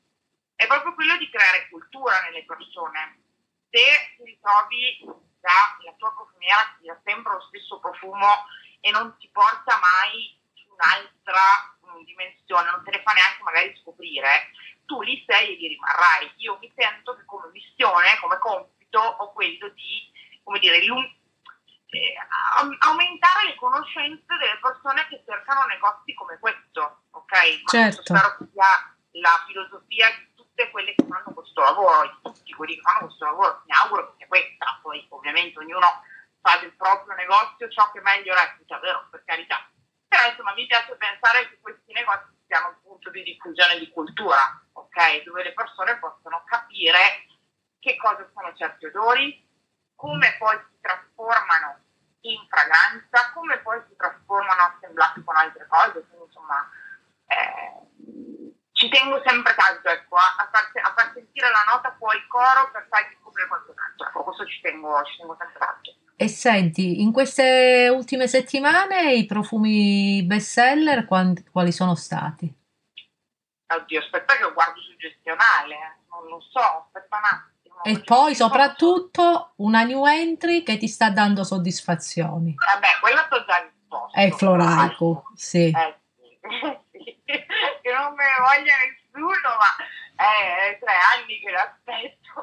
è 0.54 0.66
proprio 0.66 0.94
quello 0.94 1.16
di 1.16 1.28
creare 1.28 1.68
cultura 1.68 2.20
nelle 2.22 2.44
persone. 2.44 3.22
Se 3.70 4.14
ti 4.16 4.24
ritrovi 4.24 5.04
la 5.40 5.94
tua 5.96 6.12
profumiera 6.14 6.76
ti 6.80 6.88
ha 6.88 7.00
sempre 7.04 7.32
lo 7.32 7.40
stesso 7.48 7.78
profumo 7.80 8.46
e 8.80 8.90
non 8.90 9.16
ti 9.18 9.28
porta 9.28 9.78
mai 9.78 10.38
su 10.54 10.66
un'altra 10.70 11.76
um, 11.80 12.04
dimensione, 12.04 12.70
non 12.70 12.82
te 12.84 12.90
ne 12.90 13.02
fa 13.02 13.12
neanche 13.12 13.42
magari 13.42 13.76
scoprire, 13.80 14.50
tu 14.84 15.02
lì 15.02 15.22
sei 15.26 15.54
e 15.54 15.56
lì 15.56 15.68
rimarrai. 15.68 16.32
Io 16.36 16.58
mi 16.58 16.72
sento 16.74 17.16
che 17.16 17.24
come 17.24 17.50
missione, 17.52 18.18
come 18.20 18.38
compito, 18.38 19.00
ho 19.00 19.32
quello 19.32 19.68
di, 19.70 20.10
come 20.42 20.58
dire, 20.58 20.80
aumentare 22.80 23.46
le 23.46 23.54
conoscenze 23.54 24.36
delle 24.36 24.58
persone 24.60 25.06
che 25.08 25.22
cercano 25.24 25.64
negozi 25.64 26.14
come 26.14 26.38
questo, 26.38 27.04
ok? 27.10 27.64
Certo. 27.64 28.02
Spero 28.02 28.36
che 28.36 28.48
sia 28.52 28.96
la 29.12 29.44
filosofia 29.46 30.10
di 30.10 30.34
tutte 30.34 30.70
quelle 30.70 30.94
che 30.94 31.06
fanno 31.08 31.32
questo 31.32 31.60
lavoro, 31.60 32.02
di 32.02 32.32
tutti 32.32 32.52
quelli 32.52 32.74
che 32.74 32.82
fanno 32.82 33.06
questo 33.06 33.24
lavoro, 33.24 33.62
mi 33.64 33.72
auguro 33.72 34.10
che 34.10 34.14
sia 34.18 34.26
questa, 34.26 34.78
poi 34.82 35.06
ovviamente 35.10 35.58
ognuno 35.58 36.02
fa 36.40 36.58
del 36.58 36.74
proprio 36.74 37.14
negozio 37.14 37.68
ciò 37.68 37.90
che 37.90 38.00
meglio 38.00 38.34
reputa, 38.34 38.78
vero? 38.78 39.08
Per 39.10 39.24
carità. 39.24 39.68
Però 40.06 40.28
insomma 40.28 40.52
mi 40.54 40.66
piace 40.66 40.94
pensare 40.96 41.48
che 41.48 41.58
questi 41.60 41.92
negozi 41.92 42.36
siano 42.46 42.68
un 42.68 42.80
punto 42.82 43.10
di 43.10 43.22
diffusione 43.22 43.78
di 43.78 43.90
cultura, 43.90 44.60
ok? 44.72 45.22
Dove 45.24 45.42
le 45.42 45.52
persone 45.52 45.98
possono 45.98 46.42
capire 46.46 47.26
che 47.78 47.96
cosa 47.96 48.28
sono 48.34 48.54
certi 48.56 48.86
odori, 48.86 49.46
come 49.94 50.36
poi 50.38 50.56
si 50.56 50.77
trasformano 51.28 51.84
in 52.22 52.40
fragranza, 52.48 53.30
come 53.34 53.58
poi 53.58 53.80
si 53.88 53.94
trasformano 53.96 54.74
assemblati 54.74 55.22
con 55.22 55.36
altre 55.36 55.66
cose, 55.68 56.04
quindi 56.08 56.24
insomma 56.26 56.68
eh, 57.28 58.52
ci 58.72 58.88
tengo 58.88 59.22
sempre 59.24 59.54
tanto 59.54 59.88
ecco, 59.88 60.16
a, 60.16 60.48
far, 60.50 60.70
a, 60.82 60.92
far, 60.96 61.12
sentire 61.12 61.50
la 61.50 61.64
nota 61.70 61.94
fuori 61.98 62.26
coro 62.26 62.70
per 62.72 62.86
fargli 62.88 63.16
scoprire 63.20 63.48
qualcos'altro, 63.48 64.08
ecco, 64.08 64.24
questo 64.24 64.46
ci 64.46 64.60
tengo, 64.62 65.02
ci 65.04 65.18
tengo 65.18 65.36
sempre 65.38 65.58
tanto. 65.58 65.96
E 66.20 66.26
senti, 66.26 67.02
in 67.02 67.12
queste 67.12 67.88
ultime 67.92 68.26
settimane 68.26 69.14
i 69.14 69.26
profumi 69.26 70.24
best 70.24 70.50
seller 70.50 71.04
quali 71.04 71.70
sono 71.70 71.94
stati? 71.94 72.52
Oddio, 73.70 74.00
aspetta 74.00 74.34
che 74.34 74.52
guardo 74.52 74.80
suggestionale, 74.80 76.00
non 76.10 76.26
lo 76.26 76.40
so, 76.40 76.58
aspetta 76.58 77.16
un 77.18 77.24
attimo. 77.24 77.57
E 77.82 78.00
poi 78.00 78.34
soprattutto 78.34 79.52
una 79.56 79.82
new 79.82 80.04
entry 80.06 80.62
che 80.62 80.76
ti 80.76 80.88
sta 80.88 81.10
dando 81.10 81.44
soddisfazioni. 81.44 82.54
Vabbè, 82.54 82.88
quella 83.00 83.24
sto 83.26 83.44
già 83.44 83.58
risposto. 83.58 84.18
È 84.18 84.30
Floraico, 84.30 85.24
sì. 85.34 85.70
Eh, 85.70 85.98
sì. 86.90 87.20
che 87.24 87.92
non 87.92 88.14
me 88.14 88.24
ne 88.24 88.38
voglia 88.40 88.74
nessuno, 88.82 89.48
ma 89.56 89.70
è 90.18 90.78
tre 90.80 90.96
anni 91.14 91.38
che 91.38 91.50
l'aspetto. 91.50 92.42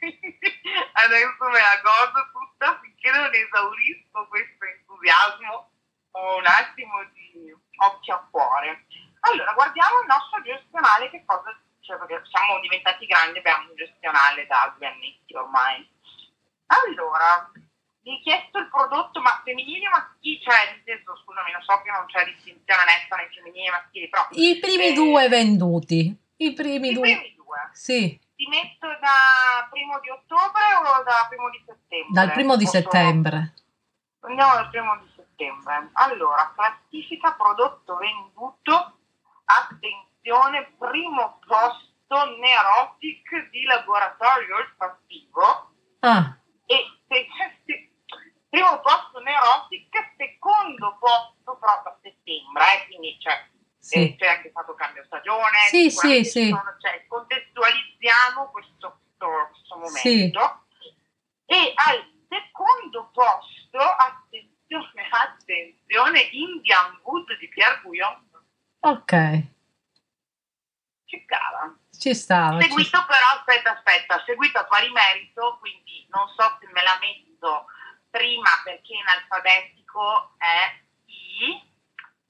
Adesso 0.92 1.44
me 1.50 1.60
la 1.60 1.80
godo 1.82 2.30
tutta 2.32 2.78
finché 2.80 3.10
non 3.10 3.30
esaurisco 3.32 4.26
questo 4.28 4.64
entusiasmo. 4.64 5.70
Ho 6.12 6.38
un 6.38 6.46
attimo 6.46 7.04
di 7.12 7.54
occhio 7.76 8.14
a 8.14 8.26
cuore. 8.30 8.86
Allora, 9.20 9.52
guardiamo 9.52 10.00
il 10.00 10.06
nostro 10.06 10.42
gestionale 10.42 11.10
che 11.10 11.22
cosa 11.26 11.54
cioè 11.90 11.98
perché 11.98 12.22
siamo 12.30 12.60
diventati 12.60 13.04
grandi, 13.06 13.38
abbiamo 13.38 13.68
un 13.68 13.74
gestionale 13.74 14.46
da 14.46 14.72
due 14.76 14.86
annetti 14.86 15.34
ormai. 15.34 15.82
Allora, 16.70 17.50
mi 18.02 18.14
hai 18.14 18.20
chiesto 18.22 18.58
il 18.58 18.68
prodotto 18.70 19.20
ma 19.20 19.42
femminile 19.42 19.88
o 19.88 19.90
maschile, 19.90 20.40
cioè 20.40 20.70
nel 20.70 20.82
senso, 20.86 21.18
scusami, 21.18 21.50
non 21.50 21.62
so 21.66 21.82
che 21.82 21.90
non 21.90 22.06
c'è 22.06 22.24
distinzione 22.24 22.86
netta 22.86 23.16
nei 23.16 23.28
femminili 23.34 23.66
e 23.66 23.70
maschili, 23.70 24.08
però... 24.08 24.28
I 24.30 24.58
primi 24.60 24.86
eh, 24.86 24.92
due 24.94 25.28
venduti, 25.28 26.16
i 26.36 26.52
primi 26.54 26.90
i 26.90 26.94
due. 26.94 27.02
Primi 27.02 27.34
due. 27.34 27.58
Sì. 27.72 28.20
Ti 28.36 28.46
metto 28.46 28.86
da 28.86 29.66
primo 29.68 29.98
di 29.98 30.08
ottobre 30.08 30.62
o 30.78 31.02
da 31.02 31.26
primo 31.28 31.50
di 31.50 31.60
settembre? 31.66 32.14
Dal 32.14 32.30
primo 32.30 32.56
di 32.56 32.64
Posso... 32.64 32.76
settembre. 32.78 33.54
Andiamo 34.20 34.54
dal 34.54 34.70
primo 34.70 34.96
di 34.98 35.10
settembre. 35.16 35.90
Allora, 35.94 36.52
classifica 36.54 37.32
prodotto 37.32 37.96
venduto, 37.96 38.98
attenzione 39.44 40.09
edizione 40.20 40.74
primo 40.78 41.38
posto 41.46 42.36
Neurotic 42.38 43.50
di 43.50 43.62
laboratorio 43.64 44.56
olfattivo 44.56 45.72
ah. 46.00 46.36
e 46.66 46.76
se, 47.08 47.26
se, 47.64 47.90
primo 48.48 48.80
posto 48.80 49.20
Neurotic, 49.20 50.14
secondo 50.16 50.96
posto 50.98 51.56
proprio 51.58 51.92
a 51.92 51.98
settembre, 52.02 52.62
eh, 52.62 52.86
quindi 52.86 53.16
cioè, 53.20 53.46
sì. 53.78 54.12
eh, 54.12 54.16
c'è 54.16 54.26
anche 54.26 54.50
stato 54.50 54.74
cambio 54.74 55.04
stagione, 55.04 55.58
sì, 55.68 55.90
sì, 55.90 56.24
sì. 56.24 56.48
Sono, 56.48 56.76
cioè, 56.80 57.04
contestualizziamo 57.06 58.50
questo, 58.50 59.00
questo, 59.16 59.48
questo 59.50 59.76
momento 59.76 60.64
sì. 60.78 60.94
e 61.46 61.72
al 61.74 62.04
secondo 62.28 63.10
posto, 63.12 63.78
attenzione, 63.78 65.08
attenzione, 65.10 66.20
Indian 66.32 67.00
Wood 67.04 67.38
di 67.38 67.48
Pierre 67.48 67.80
Bouillon. 67.82 68.28
Ok 68.82 69.58
ci 71.10 71.22
stava. 71.26 71.74
Ci 71.90 72.14
stava. 72.14 72.60
Seguito 72.60 72.98
ci... 72.98 73.04
però, 73.06 73.26
aspetta, 73.34 73.72
aspetta, 73.74 74.22
seguito 74.24 74.58
a 74.58 74.64
pari 74.64 74.88
merito, 74.90 75.58
quindi 75.58 76.06
non 76.10 76.28
so 76.28 76.56
se 76.60 76.68
me 76.72 76.82
la 76.82 76.96
metto 77.00 77.66
prima 78.10 78.50
perché 78.62 78.94
in 78.94 79.06
alfabetico 79.06 80.34
è 80.38 80.78
I, 81.06 81.60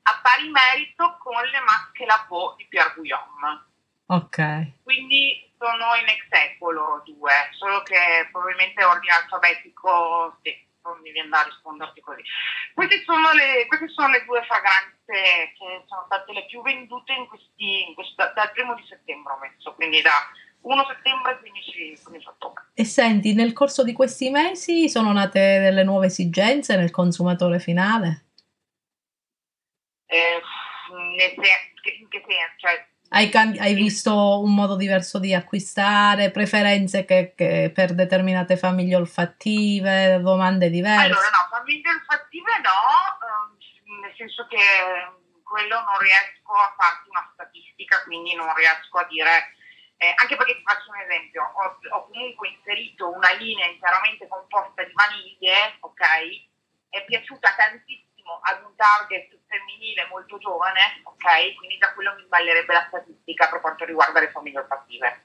a 0.02 0.20
pari 0.22 0.48
merito 0.48 1.18
con 1.18 1.44
le 1.44 1.60
masche 1.60 2.06
la 2.06 2.24
Po 2.26 2.54
di 2.56 2.66
Pierre 2.68 2.94
Guillaume. 2.96 3.68
Ok. 4.06 4.82
Quindi 4.82 5.52
sono 5.58 5.94
in 5.96 6.08
ex 6.08 6.58
loro 6.60 7.02
due, 7.04 7.32
solo 7.52 7.82
che 7.82 8.28
probabilmente 8.32 8.82
ordine 8.82 9.12
alfabetico, 9.12 10.38
sì 10.42 10.68
non 10.84 11.00
mi 11.00 11.12
viene 11.12 11.28
da 11.28 11.42
risponderti 11.42 12.00
così. 12.00 12.22
Queste 12.74 13.02
sono, 13.04 13.32
le, 13.32 13.66
queste 13.66 13.88
sono 13.88 14.08
le 14.08 14.24
due 14.24 14.42
fragranze 14.44 15.52
che 15.56 15.84
sono 15.86 16.04
state 16.06 16.32
le 16.32 16.46
più 16.46 16.62
vendute 16.62 17.12
in 17.12 17.26
questi, 17.26 17.88
in 17.88 17.94
questo, 17.94 18.14
dal 18.34 18.52
primo 18.52 18.74
di 18.74 18.84
settembre 18.88 19.32
ho 19.32 19.38
messo, 19.38 19.74
quindi 19.74 20.00
da 20.00 20.16
1 20.62 20.86
settembre 20.86 21.32
al 21.32 21.40
15, 21.40 22.00
15 22.02 22.28
ottobre. 22.28 22.64
E 22.74 22.84
senti, 22.84 23.34
nel 23.34 23.52
corso 23.52 23.84
di 23.84 23.92
questi 23.92 24.30
mesi 24.30 24.88
sono 24.88 25.12
nate 25.12 25.58
delle 25.58 25.84
nuove 25.84 26.06
esigenze 26.06 26.76
nel 26.76 26.90
consumatore 26.90 27.58
finale? 27.58 28.26
Eh, 30.06 30.42
in 30.90 32.08
che 32.08 32.24
senso? 32.26 32.54
Cioè, 32.56 32.89
hai, 33.12 33.30
hai, 33.58 33.74
visto 33.74 34.40
un 34.40 34.54
modo 34.54 34.76
diverso 34.76 35.18
di 35.18 35.34
acquistare, 35.34 36.30
preferenze 36.30 37.04
che, 37.04 37.34
che 37.34 37.72
per 37.74 37.94
determinate 37.94 38.56
famiglie 38.56 38.94
olfattive, 38.94 40.20
domande 40.22 40.70
diverse? 40.70 41.06
Allora 41.06 41.30
no, 41.30 41.48
famiglie 41.50 41.90
olfattive 41.90 42.50
no, 42.62 42.78
ehm, 43.26 44.00
nel 44.00 44.14
senso 44.16 44.46
che 44.46 44.62
quello 45.42 45.82
non 45.82 45.98
riesco 45.98 46.54
a 46.54 46.72
farti 46.78 47.08
una 47.08 47.28
statistica, 47.34 48.00
quindi 48.04 48.36
non 48.36 48.54
riesco 48.54 48.98
a 48.98 49.06
dire, 49.10 49.58
eh, 49.98 50.14
anche 50.14 50.36
perché 50.36 50.54
ti 50.54 50.62
faccio 50.62 50.90
un 50.90 51.02
esempio, 51.02 51.42
ho, 51.42 51.78
ho 51.98 52.06
comunque 52.06 52.48
inserito 52.48 53.10
una 53.10 53.32
linea 53.34 53.66
interamente 53.66 54.28
composta 54.28 54.84
di 54.84 54.92
vaniglie, 54.94 55.78
ok? 55.80 56.04
È 56.88 57.04
piaciuta 57.04 57.54
tantissimo 57.58 58.09
ad 58.42 58.62
un 58.64 58.74
target 58.76 59.38
femminile 59.46 60.06
molto 60.06 60.38
giovane, 60.38 61.00
ok? 61.04 61.56
Quindi 61.56 61.78
da 61.78 61.92
quello 61.94 62.14
mi 62.14 62.24
ballerebbe 62.26 62.72
la 62.72 62.86
statistica 62.88 63.48
per 63.48 63.60
quanto 63.60 63.84
riguarda 63.84 64.20
le 64.20 64.30
famiglie 64.30 64.60
olfattive. 64.60 65.24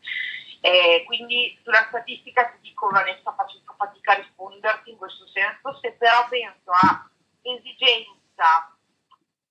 Eh, 0.61 1.03
quindi 1.05 1.59
sulla 1.63 1.85
statistica 1.89 2.49
ti 2.49 2.57
dico 2.61 2.89
Vanessa 2.89 3.33
faccio 3.37 3.61
fatica 3.77 4.13
a 4.13 4.15
risponderti 4.15 4.89
in 4.89 4.97
questo 4.97 5.27
senso, 5.27 5.77
se 5.79 5.91
però 5.93 6.27
penso 6.27 6.71
a 6.71 7.09
esigenza 7.41 8.75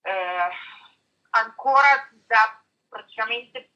eh, 0.03 0.49
ancora 1.31 2.09
da 2.27 2.61
praticamente 2.89 3.71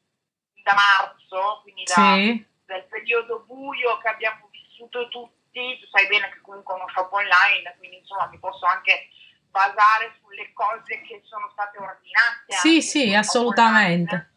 da 0.63 0.75
marzo, 0.75 1.61
quindi 1.63 1.85
da, 1.85 1.95
sì. 1.95 2.47
del 2.67 2.85
periodo 2.85 3.45
buio 3.47 3.99
che 3.99 4.09
abbiamo 4.09 4.49
vissuto 4.51 5.09
tutti, 5.09 5.79
tu 5.79 5.87
sai 5.91 6.07
bene 6.09 6.29
che 6.31 6.41
comunque 6.41 6.75
ho 6.75 6.77
uno 6.77 6.89
shop 6.89 7.13
online, 7.13 7.75
quindi 7.79 7.99
insomma 7.99 8.27
mi 8.27 8.39
posso 8.39 8.67
anche 8.67 9.09
basare 9.51 10.17
sulle 10.21 10.53
cose 10.53 11.01
che 11.03 11.21
sono 11.25 11.49
state 11.53 11.79
ordinate. 11.79 12.53
Sì, 12.61 12.83
sì, 12.83 13.15
assolutamente. 13.15 14.33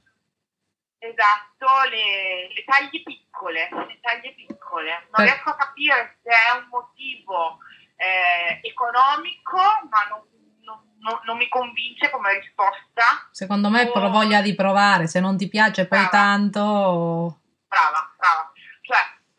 Esatto, 0.97 1.89
le, 1.89 2.53
le, 2.53 2.63
taglie 2.63 3.01
piccole, 3.03 3.69
le 3.69 3.99
taglie 4.01 4.33
piccole. 4.33 5.07
Non 5.15 5.25
riesco 5.25 5.49
a 5.49 5.55
capire 5.55 6.19
se 6.21 6.29
è 6.29 6.57
un 6.57 6.67
motivo 6.69 7.57
eh, 7.95 8.59
economico, 8.61 9.57
ma 9.89 10.05
non, 10.09 10.21
non, 10.99 11.19
non, 11.23 11.37
mi 11.37 11.49
convince 11.49 12.11
come 12.11 12.39
risposta. 12.39 13.27
Secondo 13.31 13.69
me 13.69 13.89
o... 13.91 14.09
voglia 14.09 14.41
di 14.41 14.53
provare, 14.53 15.07
se 15.07 15.19
non 15.19 15.37
ti 15.37 15.47
piace 15.47 15.87
poi 15.87 15.99
brava. 15.99 16.11
tanto... 16.11 17.39
Brava, 17.67 18.13
brava. 18.17 18.50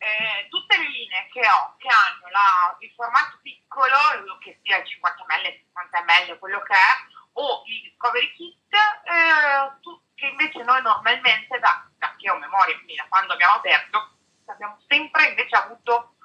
Eh, 0.03 0.49
tutte 0.49 0.77
le 0.77 0.89
linee 0.89 1.29
che 1.31 1.39
ho, 1.47 1.77
che 1.77 1.87
hanno 1.87 2.27
la, 2.29 2.75
il 2.79 2.91
formato 2.91 3.39
piccolo, 3.41 3.95
che 4.39 4.59
sia 4.61 4.77
il 4.77 4.85
50 4.85 5.23
ml, 5.23 5.45
il 5.47 5.63
60 5.71 6.03
ml, 6.03 6.39
quello 6.39 6.61
che 6.61 6.73
è, 6.73 6.93
o 7.33 7.63
il 7.67 7.81
Discovery 7.83 8.33
Kit, 8.33 8.73
eh, 8.73 9.79
tu, 9.79 10.01
che 10.13 10.27
invece 10.27 10.61
noi 10.63 10.81
normalmente, 10.81 11.57
da, 11.59 11.87
da 11.97 12.13
che 12.17 12.29
ho 12.29 12.37
memoria, 12.37 12.75
quindi 12.75 12.95
da 12.95 13.07
quando 13.07 13.31
abbiamo 13.31 13.55
aperto, 13.55 14.17
abbiamo 14.47 14.77
sempre 14.89 15.29
invece 15.29 15.55
avuto 15.55 16.15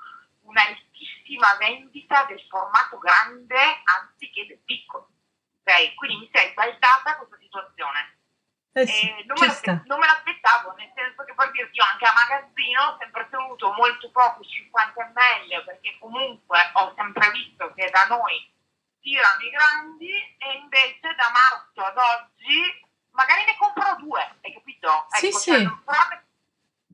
una 0.43 0.67
altissima 0.67 1.55
vendita 1.59 2.25
del 2.25 2.43
formato 2.49 2.99
grande 2.99 3.81
anziché 3.85 4.45
del 4.47 4.61
piccolo. 4.65 5.09
Okay? 5.63 5.95
Quindi 5.95 6.25
mi 6.25 6.31
si 6.33 6.43
è 6.43 6.53
questa 6.53 6.89
situazione. 7.39 8.18
Eh 8.73 8.87
sì, 8.87 9.11
non, 9.27 9.37
me 9.41 9.83
non, 9.87 9.99
me 9.99 10.07
l'aspettavo, 10.07 10.73
nel 10.77 10.93
senso 10.95 11.25
che 11.25 11.35
per 11.35 11.51
dirti 11.51 11.79
io 11.79 11.85
anche 11.85 12.05
a 12.05 12.13
magazzino 12.15 12.83
ho 12.83 12.97
sempre 12.99 13.27
tenuto 13.31 13.73
molto 13.73 14.11
poco 14.11 14.45
50 14.45 15.13
ml 15.15 15.65
perché 15.65 15.97
comunque 15.99 16.59
ho 16.75 16.93
sempre 16.95 17.31
visto 17.33 17.73
che 17.75 17.91
da 17.91 18.07
noi 18.07 18.55
tirano 19.01 19.41
i 19.43 19.51
grandi 19.51 20.13
e 20.39 20.53
invece 20.63 21.15
da 21.17 21.33
marzo 21.33 21.81
ad 21.83 21.97
oggi 21.97 22.87
magari 23.13 23.45
ne 23.45 23.57
compro 23.57 23.97
due, 23.99 24.21
hai 24.43 24.53
capito? 24.53 25.07
Sì, 25.09 25.27
ecco, 25.27 25.39
sì. 25.39 25.51
Cioè, 25.51 26.23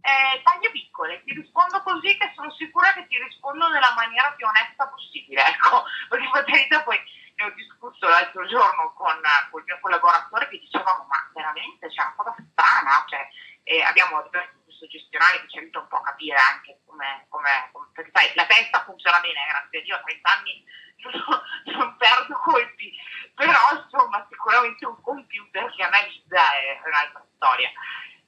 eh, 0.05 0.43
taglie 0.43 0.71
piccole, 0.71 1.23
ti 1.25 1.33
rispondo 1.33 1.83
così 1.83 2.17
che 2.17 2.33
sono 2.35 2.53
sicura 2.53 2.93
che 2.93 3.07
ti 3.07 3.19
rispondo 3.19 3.69
nella 3.69 3.93
maniera 3.95 4.33
più 4.33 4.47
onesta 4.47 4.87
possibile, 4.89 5.45
ecco, 5.47 5.85
perché 6.09 6.29
per 6.69 6.85
poi 6.85 7.01
ne 7.37 7.44
ho 7.44 7.51
discusso 7.55 8.07
l'altro 8.09 8.47
giorno 8.47 8.92
con, 8.94 9.20
con, 9.51 9.61
il 9.61 9.66
mio 9.66 9.79
collaboratore 9.81 10.49
che 10.49 10.59
dicevamo 10.59 11.05
ma 11.05 11.31
veramente 11.33 11.88
c'è 11.88 12.03
una 12.03 12.14
cosa 12.16 12.35
strana, 12.53 13.05
cioè, 13.09 13.29
eh, 13.64 13.83
abbiamo 13.83 14.23
diversi 14.23 14.55
questo 14.64 14.87
gestionale 14.87 15.40
che 15.40 15.49
ci 15.49 15.59
aiuta 15.59 15.81
un 15.81 15.88
po' 15.88 15.97
a 15.97 16.03
capire 16.03 16.37
anche 16.38 16.81
come, 16.87 17.27
come, 17.29 17.68
come 17.73 17.88
perché 17.92 18.11
sai, 18.14 18.33
la 18.35 18.47
testa 18.47 18.85
funziona 18.85 19.20
bene, 19.20 19.47
grazie 19.49 19.79
a 19.79 19.83
Dio, 19.83 19.97
a 19.97 20.03
30 20.03 20.31
anni 20.31 20.64
non, 21.03 21.42
non 21.77 21.97
perdo 21.97 22.38
colpi, 22.44 22.92
però 23.35 23.53
insomma 23.73 24.27
sicuramente 24.31 24.87
un 24.87 25.01
computer 25.03 25.70
che 25.75 25.83
analizza 25.83 26.53
è 26.55 26.81
un'altra 26.87 27.27
storia. 27.35 27.70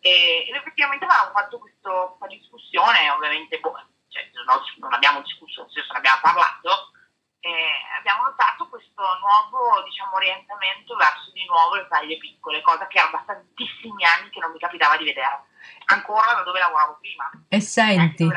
E, 0.00 0.46
ed 0.48 0.54
effettivamente 0.54 1.04
avevamo 1.04 1.32
fatto 1.32 1.58
questa 1.58 2.16
discussione, 2.28 3.10
ovviamente 3.10 3.58
boh, 3.60 3.74
cioè, 4.08 4.30
non, 4.44 4.60
non, 4.78 4.92
abbiamo 4.92 5.20
discusso, 5.22 5.62
nel 5.62 5.70
senso 5.72 5.92
ne 5.92 5.98
abbiamo 5.98 6.20
parlato, 6.20 6.92
e 7.46 7.54
abbiamo 7.96 8.24
notato 8.24 8.66
questo 8.68 9.02
nuovo 9.22 9.82
diciamo, 9.84 10.16
orientamento 10.16 10.96
verso 10.96 11.30
di 11.32 11.46
nuovo 11.46 11.76
le 11.76 11.86
taglie 11.88 12.18
piccole, 12.18 12.60
cosa 12.60 12.86
che 12.88 12.98
erano 12.98 13.22
da 13.22 13.34
tantissimi 13.34 14.02
anni 14.02 14.30
che 14.30 14.40
non 14.40 14.50
mi 14.50 14.58
capitava 14.58 14.96
di 14.96 15.04
vedere, 15.04 15.46
ancora 15.86 16.34
da 16.34 16.42
dove 16.42 16.58
lavoravo 16.58 16.98
prima. 16.98 17.30
E 17.48 17.60
senti, 17.60 18.24
eh, 18.24 18.30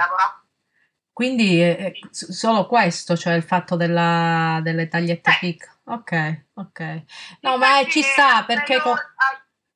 quindi 1.12 1.60
è 1.60 1.92
solo 2.12 2.68
questo, 2.68 3.18
cioè 3.18 3.34
il 3.34 3.44
fatto 3.44 3.76
della, 3.76 4.60
delle 4.62 4.88
tagliette 4.88 5.32
eh. 5.32 5.38
piccole. 5.40 5.78
Ok, 5.90 6.44
ok. 6.54 7.04
No, 7.42 7.58
ma 7.58 7.84
ci 7.90 8.04
sta 8.04 8.44
perché 8.44 8.80
co- 8.80 8.94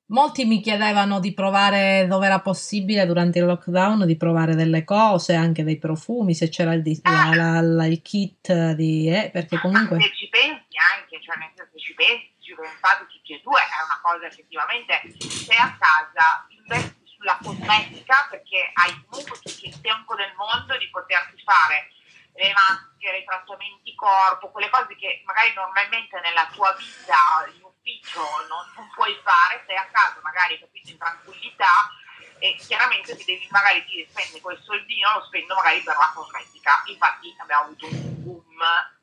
molti 0.07 0.45
mi 0.45 0.61
chiedevano 0.61 1.19
di 1.19 1.33
provare 1.33 2.05
dove 2.07 2.25
era 2.25 2.39
possibile 2.39 3.05
durante 3.05 3.39
il 3.39 3.45
lockdown, 3.45 4.05
di 4.05 4.17
provare 4.17 4.55
delle 4.55 4.83
cose, 4.83 5.35
anche 5.35 5.63
dei 5.63 5.77
profumi, 5.77 6.33
se 6.33 6.49
c'era 6.49 6.73
il, 6.73 6.83
la, 7.03 7.33
la, 7.33 7.61
la, 7.61 7.85
il 7.85 8.01
kit 8.01 8.73
di... 8.73 9.09
Eh, 9.09 9.29
perché 9.31 9.59
comunque... 9.59 10.01
Se 10.01 10.11
ci 10.15 10.27
pensi 10.29 10.77
anche, 10.77 11.21
cioè 11.21 11.37
nel 11.37 11.51
senso 11.55 11.77
ci 11.77 11.93
pensi, 11.93 12.31
ci 12.39 12.53
pensate 12.55 13.05
tutti 13.07 13.33
e 13.33 13.41
due, 13.43 13.59
è 13.59 13.79
una 13.85 13.99
cosa 14.01 14.27
effettivamente, 14.27 15.01
sei 15.19 15.57
a 15.57 15.77
casa, 15.79 16.45
investi 16.49 17.03
sulla 17.15 17.39
cosmetica 17.41 18.27
perché 18.29 18.69
hai 18.73 18.91
comunque 19.07 19.39
tutto 19.39 19.65
il 19.65 19.79
tempo 19.81 20.15
del 20.15 20.33
mondo 20.35 20.77
di 20.77 20.89
poterti 20.91 21.39
fare 21.43 21.87
le 22.35 22.51
maschere, 22.51 23.19
i 23.19 23.25
trattamenti 23.25 23.93
corpo, 23.95 24.49
quelle 24.49 24.69
cose 24.69 24.95
che 24.97 25.21
magari 25.25 25.53
normalmente 25.53 26.19
nella 26.19 26.49
tua 26.51 26.73
vita 26.73 27.45
ufficio 27.83 28.23
non, 28.47 28.63
non 28.75 28.89
puoi 28.95 29.13
fare, 29.21 29.63
sei 29.67 29.75
a 29.75 29.85
casa 29.91 30.19
magari 30.23 30.57
capito 30.57 30.89
in 30.89 30.97
tranquillità 30.97 31.91
e 32.39 32.55
chiaramente 32.55 33.15
ti 33.15 33.25
devi 33.25 33.47
magari 33.51 33.83
dire 33.85 34.07
spende 34.09 34.41
quel 34.41 34.59
soldino, 34.63 35.13
lo 35.15 35.25
spendo 35.25 35.55
magari 35.55 35.81
per 35.81 35.95
la 35.95 36.11
cosmetica. 36.13 36.81
Infatti 36.87 37.35
abbiamo 37.37 37.63
avuto 37.65 37.85
un 37.85 38.23
boom 38.23 38.59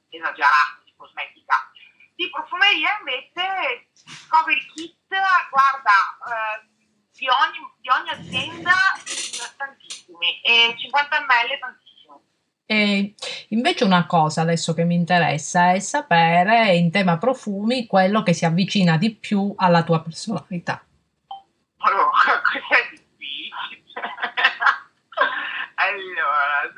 esagerato 0.08 0.80
di 0.84 0.94
cosmetica. 0.96 1.70
Di 2.14 2.28
profumeria 2.28 2.98
invece 2.98 3.88
Cover 4.28 4.58
Kit, 4.74 5.08
guarda, 5.08 5.96
eh, 6.28 6.68
di 7.12 7.28
ogni, 7.28 7.60
di 7.80 7.88
ogni 7.88 8.10
azienda 8.10 8.76
tantissimi 9.56 10.40
e 10.42 10.74
50 10.76 11.20
ml 11.20 11.58
tantissimi. 11.58 11.89
E 12.70 13.14
invece 13.48 13.82
una 13.82 14.06
cosa 14.06 14.42
adesso 14.42 14.74
che 14.74 14.84
mi 14.84 14.94
interessa 14.94 15.72
è 15.72 15.80
sapere 15.80 16.76
in 16.76 16.92
tema 16.92 17.18
profumi 17.18 17.88
quello 17.88 18.22
che 18.22 18.32
si 18.32 18.44
avvicina 18.44 18.96
di 18.96 19.12
più 19.12 19.52
alla 19.56 19.82
tua 19.82 20.00
personalità. 20.00 20.80
Difficile. 23.18 23.82
allora, 25.74 26.70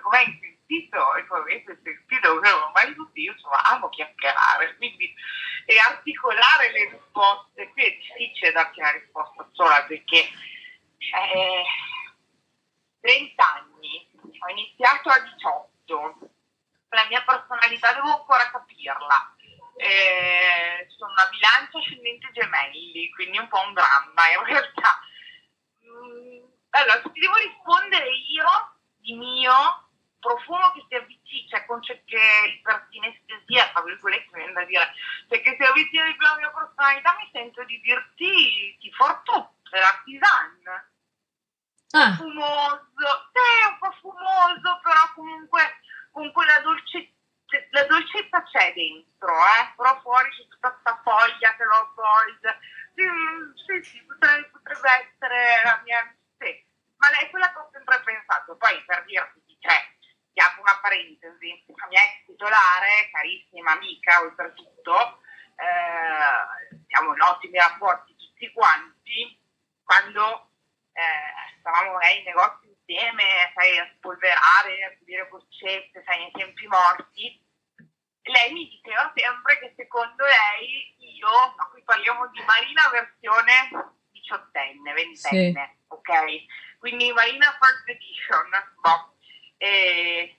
come 0.00 0.16
hai 0.16 0.38
sentito, 0.40 1.16
e 1.16 1.26
come 1.26 1.40
avete 1.40 1.80
sentito, 1.82 2.30
ormai 2.30 2.94
tutti 2.94 3.22
io 3.22 3.32
insomma 3.32 3.62
amo 3.64 3.88
chiacchierare, 3.88 4.76
quindi 4.76 5.12
e 5.64 5.76
articolare 5.76 6.70
le 6.70 6.90
risposte. 6.90 7.68
Qui 7.72 7.82
è 7.82 7.96
difficile 7.96 8.52
darti 8.52 8.78
una 8.78 8.92
risposta 8.92 9.48
sola 9.50 9.82
perché 9.88 10.18
eh, 10.20 11.64
30 13.06 13.54
anni, 13.54 14.08
ho 14.20 14.50
iniziato 14.50 15.08
a 15.08 15.20
18, 15.20 16.18
la 16.90 17.06
mia 17.08 17.22
personalità 17.22 17.92
devo 17.94 18.18
ancora 18.18 18.50
capirla. 18.50 19.34
Eh, 19.76 20.86
sono 20.96 21.12
una 21.12 21.28
bilancia 21.30 21.78
ascendente 21.78 22.30
gemelli, 22.32 23.05
quindi 23.16 23.38
un 23.38 23.48
po' 23.48 23.60
un 23.66 23.74
dramma 23.74 24.22
in 24.38 24.44
realtà. 24.44 25.00
Mm, 25.84 26.44
allora, 26.70 27.00
se 27.02 27.10
ti 27.10 27.20
devo 27.20 27.34
rispondere 27.34 28.08
io 28.08 28.46
di 28.98 29.14
mio, 29.14 29.88
profumo 30.20 30.72
che 30.72 30.84
si 30.88 30.94
avvicina, 30.94 31.48
cioè 31.48 31.66
con 31.66 31.80
c'è 31.80 32.04
che 32.04 32.60
per 32.62 32.86
sinestesia, 32.90 33.70
tra 33.72 33.82
virgolette, 33.82 34.28
mi 34.32 34.38
viene 34.38 34.52
da 34.52 34.64
dire, 34.64 34.92
cioè 35.28 35.40
che 35.40 35.56
si 35.58 35.62
avvicina 35.64 36.04
di 36.06 36.16
più 36.16 36.26
alla 36.26 36.36
mia 36.36 36.50
personalità, 36.50 37.16
mi 37.18 37.28
sento 37.32 37.64
di 37.64 37.80
dirti 37.80 38.76
ti 38.78 38.92
fortù, 38.92 39.34
per 39.70 39.82
artisan. 39.82 40.84
Ah. 41.92 42.14
Fumoso, 42.16 43.30
sì, 43.32 43.68
un 43.68 43.78
po' 43.78 43.92
fumoso, 44.00 44.80
però 44.82 45.00
comunque 45.14 45.80
con 46.10 46.32
quella 46.32 46.60
dolcezza, 46.60 47.14
la 47.70 47.84
dolcezza 47.84 48.42
c'è 48.42 48.72
dentro, 48.74 49.32
eh? 49.36 49.72
però 49.76 50.00
fuori 50.00 50.28
c'è 50.30 50.48
tutta 50.48 50.72
questa 50.72 51.00
foglia 51.04 51.54
che 51.54 51.64
lo 51.64 51.76
avvolge. 51.76 52.58
Sì, 52.94 53.04
sì, 53.66 53.90
sì 53.90 54.04
potrebbe, 54.04 54.48
potrebbe 54.48 54.88
essere 54.90 55.62
la 55.62 55.80
mia... 55.84 56.16
Sì. 56.38 56.64
Ma 56.96 57.10
lei 57.10 57.26
è 57.26 57.30
quella 57.30 57.52
che 57.52 57.58
ho 57.58 57.68
sempre 57.70 58.00
pensato, 58.00 58.56
poi 58.56 58.82
per 58.84 59.04
dirti, 59.04 59.58
cioè, 59.60 59.96
ti 60.32 60.40
apro 60.40 60.62
una 60.62 60.78
parentesi, 60.80 61.64
la 61.66 61.86
mia 61.88 62.02
ex 62.02 62.26
titolare, 62.26 63.10
carissima 63.10 63.72
amica 63.72 64.20
oltretutto, 64.20 65.20
eh, 65.56 66.84
siamo 66.88 67.14
in 67.14 67.20
ottimi 67.20 67.58
rapporti 67.58 68.16
tutti 68.16 68.50
quanti, 68.52 69.38
quando 69.82 70.50
eh, 70.92 71.58
stavamo 71.60 71.98
lei 71.98 72.18
in 72.18 72.24
negozio 72.24 72.75
insieme, 72.86 73.52
sai, 73.54 73.78
a 73.78 73.90
spolverare, 73.96 74.84
a 74.84 74.96
pulire 74.98 75.26
boccette, 75.26 76.02
sai, 76.06 76.18
nei 76.18 76.30
tempi 76.30 76.66
morti, 76.68 77.44
lei 78.22 78.52
mi 78.52 78.68
diceva 78.68 79.12
sempre 79.14 79.58
che 79.58 79.74
secondo 79.76 80.24
lei 80.24 80.94
io, 80.98 81.54
ma 81.56 81.66
qui 81.70 81.82
parliamo 81.82 82.28
di 82.28 82.42
Marina 82.44 82.88
versione 82.90 83.94
diciottenne, 84.10 84.92
ventenne, 84.92 85.76
sì. 85.78 85.84
ok? 85.88 86.78
Quindi 86.78 87.12
Marina 87.12 87.56
First 87.60 87.88
Edition, 87.88 88.50
boh 88.80 89.14
e 89.58 90.38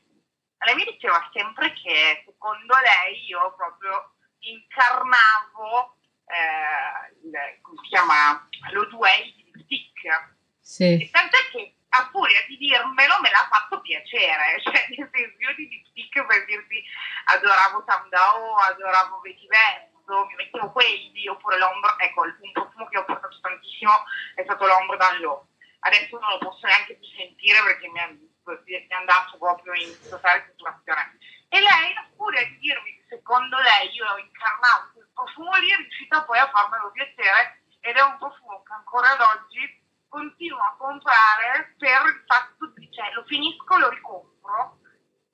lei 0.60 0.76
mi 0.76 0.84
diceva 0.84 1.30
sempre 1.34 1.74
che 1.74 2.24
secondo 2.26 2.76
lei 2.76 3.26
io 3.26 3.54
proprio 3.56 4.14
incarnavo 4.40 5.98
eh, 6.26 7.18
il, 7.24 7.62
come 7.62 7.78
si 7.82 7.88
chiama, 7.88 8.48
lo 8.72 8.86
duel 8.86 9.34
di 9.34 9.52
stick. 9.64 10.36
Sì. 10.60 11.02
E 11.02 11.10
tant'è 11.10 11.50
che 11.52 11.77
a 11.90 12.10
furia 12.12 12.44
di 12.48 12.58
dirmelo 12.58 13.20
me 13.22 13.30
l'ha 13.32 13.48
fatto 13.50 13.82
piacere, 13.82 14.60
cioè 14.64 14.88
nel 14.90 15.10
senso 15.12 15.38
io 15.40 15.56
di 15.56 15.68
lipstick 15.68 16.26
per 16.26 16.46
dirti 16.46 16.84
adoravo 17.26 17.84
Tamdao, 17.86 18.56
adoravo 18.56 19.20
Vetiverso, 19.22 20.26
mi 20.26 20.36
mettevo 20.36 20.72
quelli, 20.72 21.28
oppure 21.28 21.58
l'ombro, 21.58 21.98
ecco 22.00 22.22
un 22.22 22.52
profumo 22.52 22.88
che 22.88 22.98
ho 22.98 23.06
portato 23.06 23.40
tantissimo 23.40 24.04
è 24.36 24.44
stato 24.44 24.66
l'ombro 24.66 24.98
d'Allò, 24.98 25.46
adesso 25.82 26.18
non 26.20 26.30
lo 26.32 26.38
posso 26.40 26.66
neanche 26.66 26.96
più 26.96 27.08
sentire 27.16 27.62
perché 27.64 27.90
mi 27.90 28.00
è 28.00 28.94
andato 28.94 29.38
proprio 29.38 29.74
in 29.74 29.92
totale 30.10 30.46
saturazione. 30.48 31.18
E 31.50 31.60
lei, 31.62 31.96
a 31.96 32.06
furia 32.16 32.46
di 32.46 32.58
dirmi 32.60 32.96
che 32.98 33.06
secondo 33.16 33.58
lei 33.60 33.90
io 33.92 34.06
ho 34.06 34.18
incarnato 34.18 34.92
quel 34.94 35.10
profumo 35.14 35.56
lì, 35.56 35.72
è 35.72 35.76
riuscita 35.78 36.24
poi 36.24 36.40
a 36.40 36.50
farmelo 36.50 36.92
piacere 36.92 37.64
ed 37.80 37.96
è 37.96 38.02
un 38.02 38.18
profumo 38.18 38.64
che 38.64 38.74
ancora 38.74 39.12
ad 39.12 39.22
oggi 39.22 39.86
continuo 40.10 40.60
a 40.60 40.76
comprare 40.78 41.76
per 41.78 42.02
il 42.06 42.24
fatto 42.26 42.72
di, 42.76 42.90
cioè, 42.92 43.12
lo 43.14 43.24
finisco, 43.26 43.78
lo 43.78 43.90
ricompro, 43.90 44.80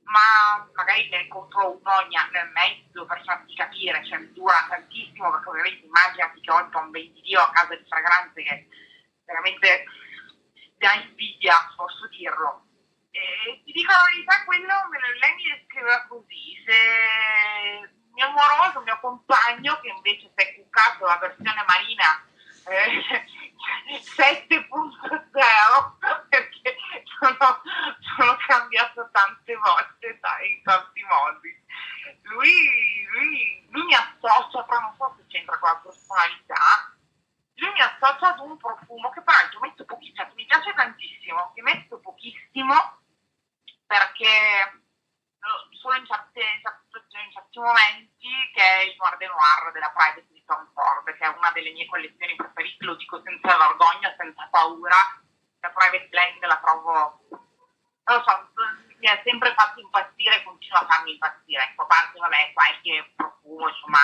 ma 0.03 0.69
magari 0.73 1.09
ne 1.09 1.27
compro 1.27 1.77
uno 1.77 1.95
ogni 1.95 2.15
anno 2.15 2.37
e 2.37 2.51
mezzo 2.53 3.05
per 3.05 3.23
farti 3.23 3.55
capire, 3.55 4.05
cioè 4.05 4.19
dura 4.33 4.65
tantissimo 4.69 5.31
perché 5.31 5.49
ovviamente 5.49 5.85
immaginati 5.85 6.41
che 6.41 6.51
ho 6.51 6.59
il 6.59 6.69
Tom 6.69 6.91
Dio 6.91 7.41
a 7.41 7.51
casa 7.51 7.75
di 7.75 7.85
fragranze 7.87 8.43
che 8.43 8.67
veramente 9.25 9.85
da 10.77 10.93
invidia, 10.93 11.55
posso 11.75 12.07
dirlo. 12.09 12.67
E 13.11 13.61
ti 13.63 13.71
dico 13.71 13.91
la 13.91 14.03
verità, 14.11 14.43
quello 14.43 14.73
me 14.89 14.99
lo, 14.99 15.07
lei 15.19 15.35
mi 15.35 15.43
descriveva 15.55 16.05
così, 16.07 16.61
se 16.65 17.89
mio 18.13 18.27
amoroso, 18.27 18.81
mio 18.81 18.99
compagno, 18.99 19.79
che 19.81 19.87
invece 19.89 20.31
si 20.35 20.43
è 20.43 20.55
cuccato 20.55 21.05
la 21.05 21.17
versione 21.17 21.63
marina 21.65 22.25
eh, 22.65 23.23
7.0 23.99 24.67
perché 26.29 26.77
sono, 27.19 27.61
sono, 28.15 28.37
cambiato 28.47 29.09
tante 29.11 29.55
volte 29.55 30.19
in 30.47 30.61
tanti 30.63 31.03
modi. 31.03 31.61
Lui, 32.23 33.07
lui, 33.11 33.67
lui, 33.69 33.83
mi 33.83 33.95
associa 33.95 34.63
però 34.63 34.79
non 34.79 34.95
so 34.97 35.15
se 35.17 35.25
c'entra 35.27 35.57
con 35.59 35.69
la 35.69 35.77
personalità 35.77 36.91
lui 37.55 37.71
mi 37.71 37.81
associa 37.81 38.33
ad 38.33 38.39
un 38.39 38.57
profumo 38.57 39.09
che 39.11 39.21
peraltro 39.21 39.59
metto 39.59 39.85
pochissimo 39.85 40.31
mi 40.33 40.45
piace 40.45 40.73
tantissimo 40.73 41.51
che 41.53 41.61
metto 41.61 41.99
pochissimo 41.99 43.01
perché 43.85 44.81
solo 45.79 45.95
in, 45.97 46.05
certe, 46.05 46.39
in 46.39 47.31
certi 47.31 47.59
momenti 47.59 48.31
che 48.53 48.63
è 48.63 48.83
il 48.83 48.95
Noir 48.97 49.17
de 49.17 49.27
Noir 49.27 49.71
della 49.73 49.91
Private 49.91 50.25
di 50.31 50.32
Tom 50.45 50.69
Ford, 50.73 51.05
che 51.17 51.23
è 51.23 51.27
una 51.27 51.51
delle 51.51 51.71
mie 51.71 51.85
collezioni 51.85 52.35
preferite, 52.35 52.85
lo 52.85 52.95
dico 52.95 53.21
senza 53.23 53.57
vergogna, 53.57 54.13
senza 54.17 54.47
paura. 54.51 54.97
La 55.59 55.69
Private 55.69 56.07
Blend 56.09 56.43
la 56.43 56.59
trovo, 56.59 57.19
non 57.29 58.17
lo 58.17 58.23
so, 58.23 58.51
mi 58.99 59.07
ha 59.07 59.21
sempre 59.23 59.53
fatto 59.53 59.79
impazzire 59.79 60.35
e 60.35 60.43
continua 60.43 60.79
a 60.79 60.85
farmi 60.85 61.11
impazzire. 61.11 61.63
Ecco, 61.63 61.83
a 61.83 61.85
parte, 61.85 62.19
vabbè, 62.19 62.51
qualche 62.53 63.13
profumo, 63.15 63.69
insomma, 63.69 63.99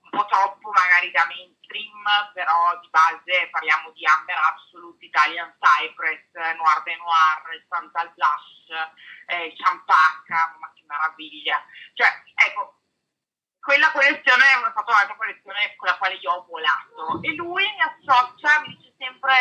un 0.00 0.10
po' 0.10 0.26
troppo 0.26 0.70
magari 0.70 1.10
da 1.10 1.26
mainstream, 1.26 2.04
però 2.32 2.78
di 2.80 2.88
base 2.88 3.48
parliamo 3.50 3.90
di 3.90 4.06
Amber 4.06 4.36
Absolute, 4.36 5.04
Italian 5.04 5.54
Cypress, 5.60 6.32
Noir 6.32 6.82
de 6.84 6.96
Noir, 6.96 7.64
Santal 7.68 8.12
Blush, 8.14 8.88
eh, 9.26 9.52
Champacca, 9.56 10.56
ma 10.58 10.72
che 10.74 10.84
meraviglia. 10.86 11.62
Cioè, 11.92 12.08
ecco, 12.46 12.75
quella 13.76 13.92
collezione 13.92 14.40
è 14.40 14.70
stata 14.72 14.90
un'altra 14.90 15.16
collezione 15.16 15.76
con 15.76 15.88
la 15.88 15.98
quale 15.98 16.14
io 16.14 16.32
ho 16.32 16.46
volato 16.48 17.20
e 17.20 17.34
lui 17.34 17.62
mi 17.62 17.82
associa, 17.84 18.60
mi 18.60 18.72
dice 18.72 18.94
sempre, 18.96 19.36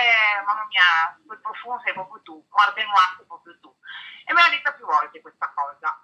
mamma 0.46 0.66
mia, 0.68 1.16
quel 1.26 1.40
profumo 1.40 1.80
sei 1.80 1.94
proprio 1.94 2.22
tu, 2.22 2.46
guarda 2.50 2.82
in 2.82 2.92
sei 3.16 3.26
proprio 3.26 3.58
tu. 3.62 3.74
E 4.26 4.34
me 4.34 4.42
l'ha 4.42 4.50
detta 4.50 4.74
più 4.74 4.86
volte 4.86 5.22
questa 5.22 5.50
cosa. 5.56 6.04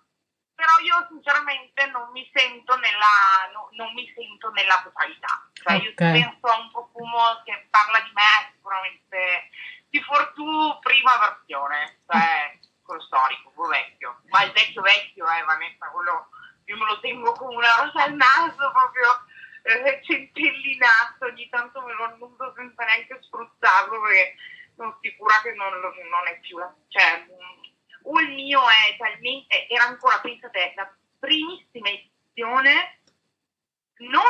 Però 0.55 0.71
io 0.79 1.07
sinceramente 1.09 1.87
non 1.87 2.09
mi 2.11 2.23
sento 2.33 2.77
nella, 2.77 3.51
no, 3.51 3.67
non 3.71 3.91
mi 3.93 4.09
sento 4.15 4.49
nella 4.51 4.79
totalità. 4.81 5.49
Cioè 5.51 5.75
okay. 5.75 5.83
io 5.83 5.93
penso 6.31 6.47
a 6.47 6.59
un 6.59 6.71
profumo 6.71 7.41
che 7.43 7.67
parla 7.69 7.99
di 7.99 8.11
me 8.13 8.53
sicuramente 8.55 9.49
di 9.89 9.99
Fortù 10.03 10.79
prima 10.79 11.17
versione, 11.17 11.99
cioè 12.07 12.59
quello 12.81 13.01
storico, 13.01 13.51
quello 13.51 13.71
vecchio. 13.71 14.21
Ma 14.29 14.43
il 14.43 14.51
vecchio 14.51 14.81
vecchio, 14.81 15.27
eh, 15.27 15.43
Vanessa, 15.43 15.89
quello 15.89 16.29
io 16.71 16.77
me 16.77 16.85
lo 16.85 16.99
tengo 17.01 17.33
come 17.33 17.55
una 17.55 17.75
rosa 17.83 18.03
al 18.05 18.13
naso, 18.13 18.71
proprio 18.71 19.25
eh, 19.63 19.99
centellinato, 20.03 21.25
ogni 21.25 21.49
tanto 21.49 21.81
me 21.81 21.93
lo 21.93 22.05
annuso 22.05 22.53
senza 22.55 22.85
neanche 22.85 23.19
spruzzarlo 23.21 24.01
perché 24.01 24.35
sono 24.75 24.97
sicura 25.01 25.41
che 25.43 25.51
non, 25.53 25.73
non 25.73 26.27
è 26.27 26.39
più 26.39 26.57
la... 26.57 26.73
Cioè, 26.87 27.27
o 28.03 28.19
il 28.19 28.31
mio 28.31 28.61
è 28.61 28.95
talmente... 28.97 29.67
Era 29.67 29.83
ancora, 29.83 30.19
pensate, 30.19 30.73
la 30.75 30.89
primissima 31.19 31.89
edizione 31.89 33.01
non, 33.97 34.23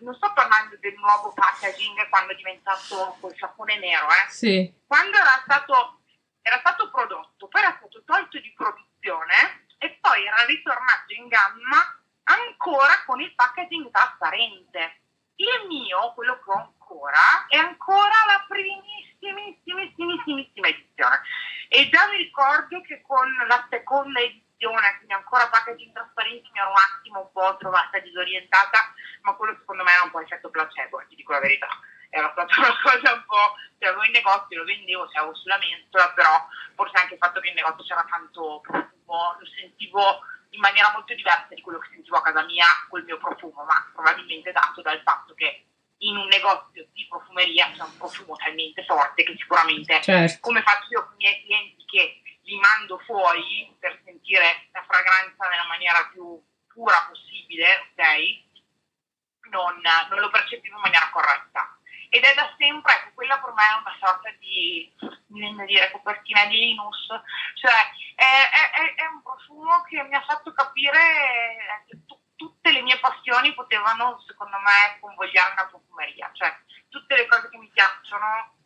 non, 0.00 0.14
sto 0.14 0.32
parlando 0.34 0.76
del 0.78 0.94
nuovo 0.94 1.32
packaging 1.32 2.08
quando 2.10 2.32
è 2.32 2.36
diventato 2.36 3.16
quel 3.18 3.34
sapone 3.36 3.78
nero, 3.78 4.06
eh. 4.08 4.30
Sì. 4.30 4.72
Quando 4.86 5.16
era 5.16 5.40
stato, 5.42 6.02
era 6.42 6.58
stato 6.58 6.90
prodotto, 6.90 7.48
poi 7.48 7.62
era 7.62 7.74
stato 7.78 8.04
tolto 8.04 8.38
di 8.38 8.52
produzione 8.52 9.65
e 9.78 9.98
poi 10.00 10.24
era 10.24 10.44
ritornato 10.46 11.12
in 11.12 11.28
gamma 11.28 12.00
ancora 12.24 13.02
con 13.04 13.20
il 13.20 13.34
packaging 13.34 13.90
trasparente. 13.90 15.00
Il 15.36 15.66
mio, 15.68 16.12
quello 16.14 16.38
che 16.42 16.50
ho 16.50 16.56
ancora, 16.56 17.46
è 17.48 17.56
ancora 17.56 18.14
la 18.26 18.44
primissimissima 18.48 19.82
edizione. 20.68 21.20
E 21.68 21.88
già 21.90 22.06
mi 22.08 22.16
ricordo 22.16 22.80
che 22.80 23.02
con 23.02 23.30
la 23.46 23.66
seconda 23.68 24.20
edizione, 24.20 24.96
quindi 24.96 25.12
ancora 25.12 25.48
packaging 25.48 25.92
trasparente, 25.92 26.48
mi 26.52 26.58
ero 26.58 26.70
un 26.70 26.76
attimo 26.76 27.20
un 27.20 27.30
po' 27.32 27.56
trovata 27.58 27.98
disorientata, 27.98 28.94
ma 29.22 29.34
quello 29.34 29.56
secondo 29.58 29.82
me 29.82 29.92
era 29.92 30.04
un 30.04 30.10
po' 30.10 30.20
effetto 30.20 30.48
placebo, 30.48 31.04
ti 31.08 31.16
dico 31.16 31.32
la 31.32 31.40
verità. 31.40 31.68
Era 32.08 32.30
stata 32.32 32.54
una 32.56 32.74
cosa 32.82 33.12
un 33.12 33.24
po', 33.26 33.56
cioè 33.78 33.90
avevo 33.90 34.04
in 34.04 34.12
negozio, 34.12 34.58
lo 34.58 34.64
vendevo, 34.64 35.06
cioè 35.08 35.18
avevo 35.18 35.34
sulla 35.34 35.58
mensola, 35.58 36.12
però 36.12 36.48
forse 36.74 36.96
anche 36.96 37.14
il 37.14 37.20
fatto 37.20 37.40
che 37.40 37.48
in 37.48 37.54
negozio 37.54 37.84
c'era 37.84 38.06
tanto 38.08 38.62
profumo, 39.06 39.36
lo 39.38 39.46
sentivo 39.46 40.20
in 40.50 40.60
maniera 40.60 40.90
molto 40.92 41.14
diversa 41.14 41.54
di 41.54 41.60
quello 41.60 41.78
che 41.78 41.88
sentivo 41.92 42.16
a 42.16 42.22
casa 42.22 42.42
mia 42.44 42.66
col 42.88 43.04
mio 43.04 43.18
profumo, 43.18 43.64
ma 43.64 43.88
probabilmente 43.94 44.52
dato 44.52 44.82
dal 44.82 45.00
fatto 45.02 45.34
che 45.34 45.64
in 45.98 46.16
un 46.16 46.26
negozio 46.26 46.86
di 46.92 47.06
profumeria 47.08 47.70
c'è 47.72 47.82
un 47.82 47.96
profumo 47.96 48.36
talmente 48.36 48.84
forte 48.84 49.24
che 49.24 49.34
sicuramente, 49.38 50.02
certo. 50.02 50.38
come 50.40 50.60
faccio 50.62 50.88
io 50.90 51.04
con 51.06 51.14
i 51.14 51.24
miei 51.24 51.42
clienti 51.42 51.84
che 51.86 52.20
li 52.42 52.58
mando 52.58 52.98
fuori 52.98 53.74
per 53.78 53.98
sentire 54.04 54.68
la 54.72 54.84
fragranza 54.86 55.48
nella 55.48 55.66
maniera 55.66 56.06
più 56.12 56.40
pura 56.66 57.06
possibile, 57.08 57.90
ok? 57.90 58.44
Non, 59.50 59.80
non 60.10 60.20
lo 60.20 60.30
percepivo 60.30 60.76
in 60.76 60.82
maniera 60.82 61.08
corretta 61.10 61.75
ed 62.16 62.24
è 62.24 62.34
da 62.34 62.54
sempre, 62.56 62.92
ecco, 62.94 63.10
quella 63.14 63.38
per 63.38 63.52
me 63.52 63.62
è 63.62 63.80
una 63.80 63.96
sorta 64.00 64.30
di, 64.38 64.92
mi 65.28 65.40
viene 65.40 65.62
a 65.62 65.66
dire, 65.66 65.90
copertina 65.90 66.46
di 66.46 66.56
Linus, 66.56 67.06
cioè 67.54 67.76
è, 68.14 68.24
è, 68.24 68.94
è, 68.94 69.06
un 69.06 69.22
profumo 69.22 69.82
che 69.82 70.02
mi 70.04 70.14
ha 70.14 70.24
fatto 70.24 70.52
capire 70.52 71.84
che 71.86 71.96
t- 72.06 72.18
tutte 72.36 72.72
le 72.72 72.82
mie 72.82 72.98
passioni 72.98 73.52
potevano, 73.54 74.22
secondo 74.26 74.56
me, 74.58 74.98
convogliare 75.00 75.52
una 75.52 75.66
profumeria, 75.66 76.30
cioè 76.32 76.56
tutte 76.88 77.16
le 77.16 77.26
cose 77.26 77.48
che 77.50 77.58
mi 77.58 77.68
piacciono 77.68 78.56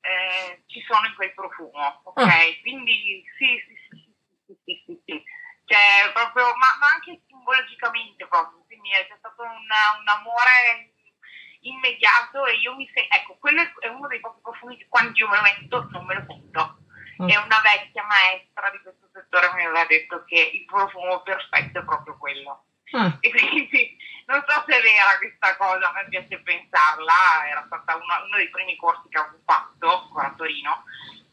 eh, 0.00 0.62
ci 0.66 0.82
sono 0.86 1.06
in 1.06 1.14
quel 1.14 1.32
profumo, 1.32 2.00
ok? 2.04 2.20
Oh. 2.20 2.60
Quindi 2.62 3.24
sì, 3.36 3.58
sì, 3.66 3.74
sì, 3.88 4.14
sì, 4.46 4.58
sì, 4.64 4.82
sì, 4.84 5.02
sì. 5.06 5.22
Cioè, 5.64 6.12
proprio, 6.12 6.44
ma, 6.56 6.66
ma 6.80 6.86
anche 6.94 7.20
simbologicamente 7.26 8.26
proprio, 8.26 8.64
quindi 8.64 8.90
è 8.90 9.06
stato 9.18 9.42
un, 9.42 9.68
un 10.00 10.08
amore 10.08 10.92
immediato 11.62 12.46
e 12.46 12.56
io 12.56 12.74
mi 12.76 12.88
sento, 12.92 13.14
ecco, 13.14 13.36
quello 13.38 13.62
è 13.80 13.88
uno 13.88 14.06
dei 14.06 14.20
pochi 14.20 14.40
profumi 14.42 14.76
che 14.76 14.86
quando 14.88 15.12
io 15.14 15.28
me 15.28 15.36
lo 15.36 15.42
metto 15.42 15.88
non 15.90 16.04
me 16.04 16.14
lo 16.14 16.24
sento. 16.26 16.78
Mm. 17.22 17.28
È 17.28 17.36
una 17.36 17.60
vecchia 17.62 18.04
maestra 18.04 18.70
di 18.70 18.78
questo 18.78 19.08
settore 19.12 19.52
mi 19.54 19.64
aveva 19.64 19.84
detto 19.86 20.24
che 20.24 20.50
il 20.54 20.64
profumo 20.66 21.22
perfetto 21.22 21.80
è 21.80 21.84
proprio 21.84 22.16
quello. 22.16 22.64
Mm. 22.96 23.18
E 23.20 23.30
quindi 23.30 23.96
non 24.26 24.44
so 24.46 24.64
se 24.66 24.76
è 24.76 24.80
vera 24.80 25.18
questa 25.18 25.56
cosa, 25.56 25.90
a 25.90 25.92
me 25.92 26.08
piace 26.08 26.38
pensarla, 26.40 27.48
era 27.48 27.64
stata 27.66 27.96
una, 27.96 28.22
uno 28.22 28.36
dei 28.36 28.50
primi 28.50 28.76
corsi 28.76 29.08
che 29.08 29.18
avevo 29.18 29.40
fatto 29.44 30.08
qua 30.12 30.26
a 30.26 30.34
Torino 30.34 30.84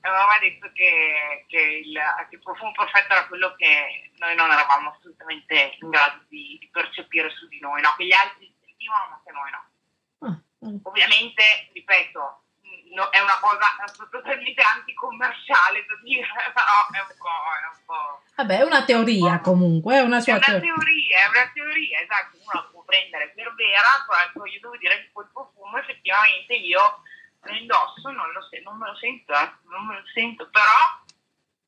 e 0.05 0.09
mi 0.09 0.15
aveva 0.15 0.38
detto 0.39 0.71
che, 0.73 1.45
che, 1.47 1.82
il, 1.84 1.99
che, 2.30 2.36
il, 2.36 2.41
profumo 2.41 2.71
perfetto 2.71 3.13
era 3.13 3.28
quello 3.28 3.55
che 3.55 4.11
noi 4.17 4.36
non 4.36 4.51
eravamo 4.51 4.91
assolutamente 4.91 5.78
in 5.82 5.89
grado 5.89 6.21
di, 6.30 6.57
di 6.59 6.69
percepire 6.71 7.30
su 7.32 7.47
di 7.47 7.59
noi, 7.59 7.82
no? 7.82 7.93
che 7.97 8.05
gli 8.05 8.13
altri 8.13 8.53
sentivano 8.63 9.09
ma 9.09 9.21
che 9.26 9.32
noi 9.32 9.49
no. 9.49 9.65
Ovviamente, 10.84 11.70
ripeto, 11.74 12.45
no, 12.95 13.09
è 13.09 13.20
una 13.20 13.38
cosa 13.39 13.66
totalmente 14.09 14.61
anticommerciale 14.61 15.86
da 15.86 15.95
dire, 16.03 16.28
però 16.53 16.76
è 16.91 16.99
un 16.99 17.16
po'... 17.18 17.28
È 17.28 17.68
un 17.70 17.86
po'... 17.86 18.24
Vabbè, 18.36 18.57
è 18.59 18.63
una 18.63 18.84
teoria 18.84 19.39
comunque, 19.39 19.95
è 19.95 20.01
una 20.01 20.20
sua 20.20 20.34
è 20.34 20.38
una 20.38 20.59
teoria. 20.59 21.20
È 21.20 21.28
una 21.28 21.51
teoria, 21.53 21.99
esatto, 22.01 22.36
uno 22.36 22.51
la 22.53 22.68
può 22.72 22.84
prendere 22.84 23.32
per 23.36 23.53
vera, 23.55 24.03
però 24.07 24.20
ecco, 24.22 24.45
io 24.45 24.59
devo 24.59 24.78
dire 24.78 25.01
che 25.01 25.09
quel 25.13 25.30
profumo 25.32 25.78
effettivamente 25.78 26.53
io 26.53 27.01
lo 27.41 27.53
indosso, 27.53 28.09
non, 28.11 28.32
lo 28.32 28.41
se- 28.49 28.61
non 28.61 28.78
me 28.78 28.88
lo 28.88 28.95
sento, 28.95 29.34
eh, 29.34 29.51
non 29.70 29.86
me 29.86 29.99
lo 29.99 30.05
sento, 30.13 30.49
però 30.49 31.03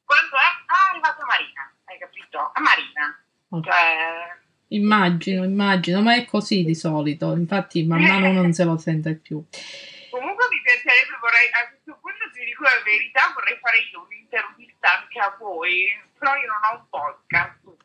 quando 0.03 0.35
è, 0.35 0.49
ah, 0.65 0.87
è 0.87 0.91
arrivata 0.91 1.25
Marina, 1.25 1.71
hai 1.85 1.97
capito? 1.99 2.53
È 2.53 2.59
Marina. 2.59 3.23
Okay. 3.49 3.71
Cioè, 3.71 4.46
immagino, 4.69 5.43
immagino, 5.43 6.01
ma 6.01 6.15
è 6.15 6.25
così 6.25 6.63
di 6.63 6.75
solito, 6.75 7.33
infatti 7.33 7.83
man 7.83 8.01
mano 8.01 8.31
non 8.31 8.53
se 8.53 8.63
lo 8.63 8.77
sente 8.77 9.15
più. 9.15 9.43
Comunque 10.09 10.45
mi 10.49 10.61
piacerebbe, 10.61 11.17
vorrei, 11.21 11.47
a 11.51 11.67
questo 11.69 11.97
punto 12.01 12.29
ti 12.33 12.43
dico 12.43 12.63
la 12.63 12.81
verità, 12.83 13.31
vorrei 13.33 13.57
fare 13.61 13.77
io 13.91 14.03
un'intervista 14.03 14.99
anche 14.99 15.19
a 15.19 15.35
voi, 15.39 15.87
però 16.17 16.35
io 16.35 16.47
non 16.47 16.61
ho 16.65 16.75
un 16.81 16.89
podcast. 16.89 17.75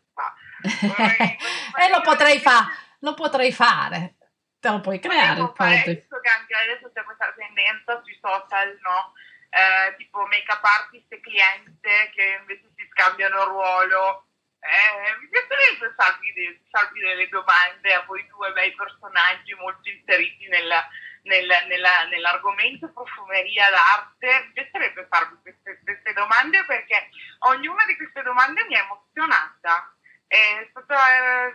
e 0.62 1.88
lo 1.90 2.00
potrei, 2.00 2.38
fa- 2.38 2.66
lo 3.00 3.14
potrei 3.14 3.52
fare, 3.52 4.16
te 4.58 4.68
lo 4.70 4.80
puoi 4.80 4.98
creare 4.98 5.40
podcast. 5.40 5.86
Visto 5.86 6.20
che 6.20 6.28
anche 6.28 6.54
adesso 6.54 6.90
c'è 6.92 7.02
questa 7.04 7.32
tendenza 7.36 8.00
sui 8.02 8.16
social, 8.20 8.78
no? 8.82 9.12
Eh, 9.52 9.96
tipo 9.96 10.24
make-up 10.26 10.64
artist 10.64 11.12
e 11.12 11.20
cliente 11.20 12.10
che 12.14 12.38
invece 12.40 12.70
si 12.74 12.88
scambiano 12.90 13.44
ruolo. 13.44 14.31
Eh, 14.62 15.18
mi 15.18 15.28
piacerebbe 15.28 15.92
farvi, 15.96 16.62
farvi 16.70 17.00
delle 17.00 17.28
domande 17.28 17.94
a 17.94 18.04
voi 18.06 18.24
due 18.28 18.52
bei 18.52 18.72
personaggi 18.74 19.52
molto 19.54 19.88
inseriti 19.88 20.46
nella, 20.46 20.86
nel, 21.22 21.48
nella, 21.66 22.04
nell'argomento 22.04 22.88
profumeria 22.92 23.68
d'arte. 23.70 24.44
Mi 24.46 24.52
piacerebbe 24.52 25.06
farvi 25.10 25.36
queste, 25.42 25.80
queste, 25.82 26.12
domande 26.12 26.64
perché 26.64 27.08
ognuna 27.40 27.84
di 27.86 27.96
queste 27.96 28.22
domande 28.22 28.64
mi 28.66 28.76
ha 28.76 28.84
emozionata. 28.84 29.96
È 30.28 30.66
stata 30.70 30.94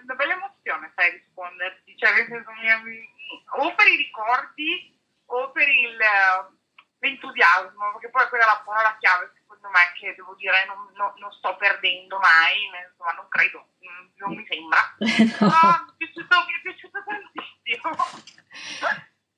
una 0.04 0.16
bella 0.16 0.34
emozione, 0.34 0.92
sai, 0.94 1.12
risponderti. 1.12 1.98
Cioè, 1.98 2.12
o 2.12 3.74
per 3.74 3.88
i 3.88 3.96
ricordi 3.96 5.00
o 5.28 5.52
per 5.52 5.68
il, 5.70 5.98
l'entusiasmo, 7.00 7.92
perché 7.94 8.10
poi 8.10 8.28
quella 8.28 8.44
è 8.44 8.48
la 8.48 8.64
parola 8.66 8.98
chiave 9.00 9.32
secondo 9.58 9.74
me 9.74 9.92
che 9.98 10.14
devo 10.16 10.36
dire 10.38 10.66
non, 10.70 10.78
non, 10.94 11.12
non 11.18 11.32
sto 11.34 11.56
perdendo 11.58 12.20
mai, 12.22 12.70
insomma 12.70 13.18
non 13.18 13.28
credo, 13.28 13.66
non 14.22 14.36
mi 14.38 14.46
sembra. 14.46 14.82
no. 15.42 15.48
oh, 15.50 15.86
mi, 15.86 15.98
è 15.98 15.98
piaciuto, 15.98 16.36
mi 16.46 16.54
è 16.54 16.62
piaciuto 16.62 17.00
tantissimo. 17.02 17.90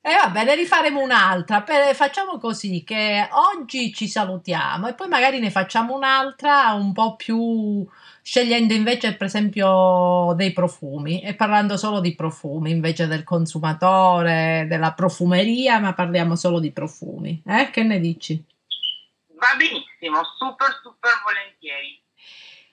E 0.02 0.12
eh, 0.12 0.16
vabbè, 0.16 0.44
ne 0.46 0.56
rifaremo 0.56 1.02
un'altra. 1.02 1.62
Per, 1.62 1.94
facciamo 1.96 2.38
così 2.38 2.84
che 2.84 3.28
oggi 3.32 3.94
ci 3.94 4.08
salutiamo 4.08 4.88
e 4.88 4.94
poi 4.94 5.08
magari 5.08 5.40
ne 5.40 5.52
facciamo 5.52 5.96
un'altra 5.96 6.74
un 6.74 6.94
po' 6.94 7.16
più 7.16 7.86
scegliendo 8.22 8.74
invece 8.74 9.16
per 9.16 9.28
esempio 9.28 10.34
dei 10.36 10.54
profumi 10.54 11.22
e 11.22 11.34
parlando 11.34 11.78
solo 11.78 12.00
di 12.00 12.16
profumi 12.16 12.72
invece 12.72 13.08
del 13.08 13.24
consumatore, 13.24 14.66
della 14.70 14.94
profumeria, 14.94 15.80
ma 15.80 15.94
parliamo 15.94 16.36
solo 16.36 16.60
di 16.60 16.72
profumi. 16.72 17.42
Eh? 17.46 17.70
Che 17.70 17.84
ne 17.84 18.00
dici? 18.00 18.46
Va 19.40 19.56
benissimo, 19.56 20.22
super 20.38 20.80
super 20.84 21.16
volentieri. 21.24 22.04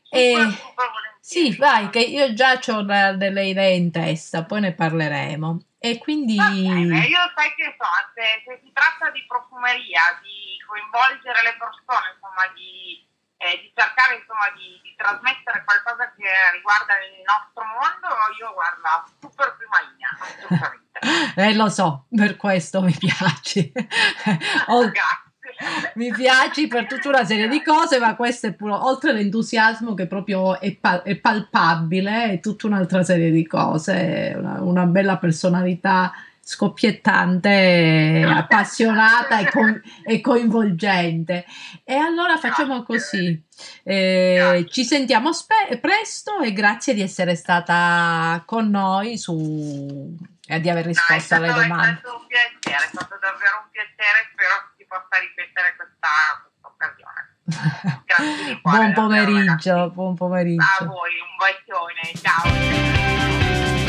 Super, 0.03 0.19
e... 0.19 0.51
super 0.51 0.91
volentieri. 0.91 1.15
Sì, 1.27 1.57
vai, 1.57 1.91
che 1.91 2.01
io 2.01 2.35
già 2.35 2.59
ho 2.59 2.83
delle 2.83 3.47
idee 3.47 3.75
in 3.75 3.91
testa, 3.91 4.45
poi 4.45 4.61
ne 4.61 4.75
parleremo. 4.75 5.59
E 5.79 5.99
quindi... 5.99 6.37
Bene, 6.37 7.07
io 7.07 7.33
sai 7.35 7.55
che 7.55 7.75
so, 7.79 7.87
se, 8.15 8.43
se, 8.47 8.61
si 8.63 8.71
tratta 8.73 9.11
di 9.11 9.25
profumeria, 9.27 10.19
di 10.23 10.59
coinvolgere 10.67 11.43
le 11.43 11.57
persone, 11.59 12.15
insomma, 12.15 12.47
di, 12.55 13.03
eh, 13.39 13.59
di 13.59 13.73
cercare 13.75 14.23
insomma, 14.23 14.51
di, 14.55 14.79
di, 14.83 14.95
trasmettere 14.97 15.63
qualcosa 15.63 16.15
che 16.15 16.27
riguarda 16.55 16.95
il 17.03 17.23
nostro 17.23 17.63
mondo, 17.63 18.11
io 18.39 18.53
guarda, 18.55 19.05
super 19.19 19.57
prima 19.59 19.79
linea, 19.91 20.11
assolutamente. 20.19 20.99
eh, 21.43 21.55
lo 21.55 21.69
so, 21.71 22.07
per 22.11 22.37
questo 22.37 22.83
mi 22.83 22.95
piace. 22.95 23.71
oh, 24.71 24.91
Grazie 24.91 25.26
mi 25.95 26.11
piaci 26.13 26.67
per 26.67 26.87
tutta 26.87 27.09
una 27.09 27.25
serie 27.25 27.49
di 27.49 27.63
cose, 27.63 27.99
ma 27.99 28.17
questo 28.17 28.49
è 28.49 28.53
pure, 28.53 28.73
oltre 28.73 29.11
all'entusiasmo 29.11 29.95
che 29.95 30.07
proprio 30.07 30.61
è, 30.61 30.75
pal- 30.75 31.03
è 31.03 31.17
palpabile, 31.17 32.33
è 32.33 32.41
tutta 32.41 32.67
un'altra 32.67 33.03
serie 33.03 33.31
di 33.31 33.47
cose, 33.47 34.35
una, 34.37 34.61
una 34.61 34.87
bella 34.87 35.19
personalità 35.19 36.13
scoppiettante, 36.49 38.25
appassionata 38.25 39.41
e, 39.41 39.51
co- 39.51 39.81
e, 40.05 40.21
coinvolgente. 40.21 41.45
E 41.83 41.95
allora 41.95 42.37
facciamo 42.37 42.85
così. 42.85 43.43
Eh, 43.83 44.65
ci 44.71 44.85
sentiamo 44.85 45.33
spe- 45.33 45.79
presto 45.81 46.39
e 46.39 46.53
grazie 46.53 46.95
di 46.95 47.03
essere 47.03 47.35
stata 47.35 48.45
con 48.47 48.71
noi 48.71 49.19
su, 49.19 50.17
e 50.47 50.61
di 50.61 50.71
aver 50.71 50.87
risposto 50.87 51.37
no, 51.37 51.43
alle 51.43 51.53
domande. 51.53 51.91
È 51.91 51.99
stato 51.99 52.17
un 52.17 52.27
piacere, 52.29 52.85
è 52.85 52.89
stato 52.93 53.19
davvero 53.21 53.63
un 53.65 53.69
piacere, 53.73 54.31
spero 54.33 54.66
possa 54.97 55.21
riflettere 55.21 55.77
questa, 55.77 56.49
occasione. 56.63 57.35
Grazie 58.07 58.61
buon 58.63 58.93
pomeriggio, 58.93 59.91
buon 59.91 60.15
pomeriggio. 60.15 60.63
A 60.63 60.85
voi, 60.85 61.13
un 61.21 61.37
bacione, 61.37 62.13
ciao. 62.15 63.86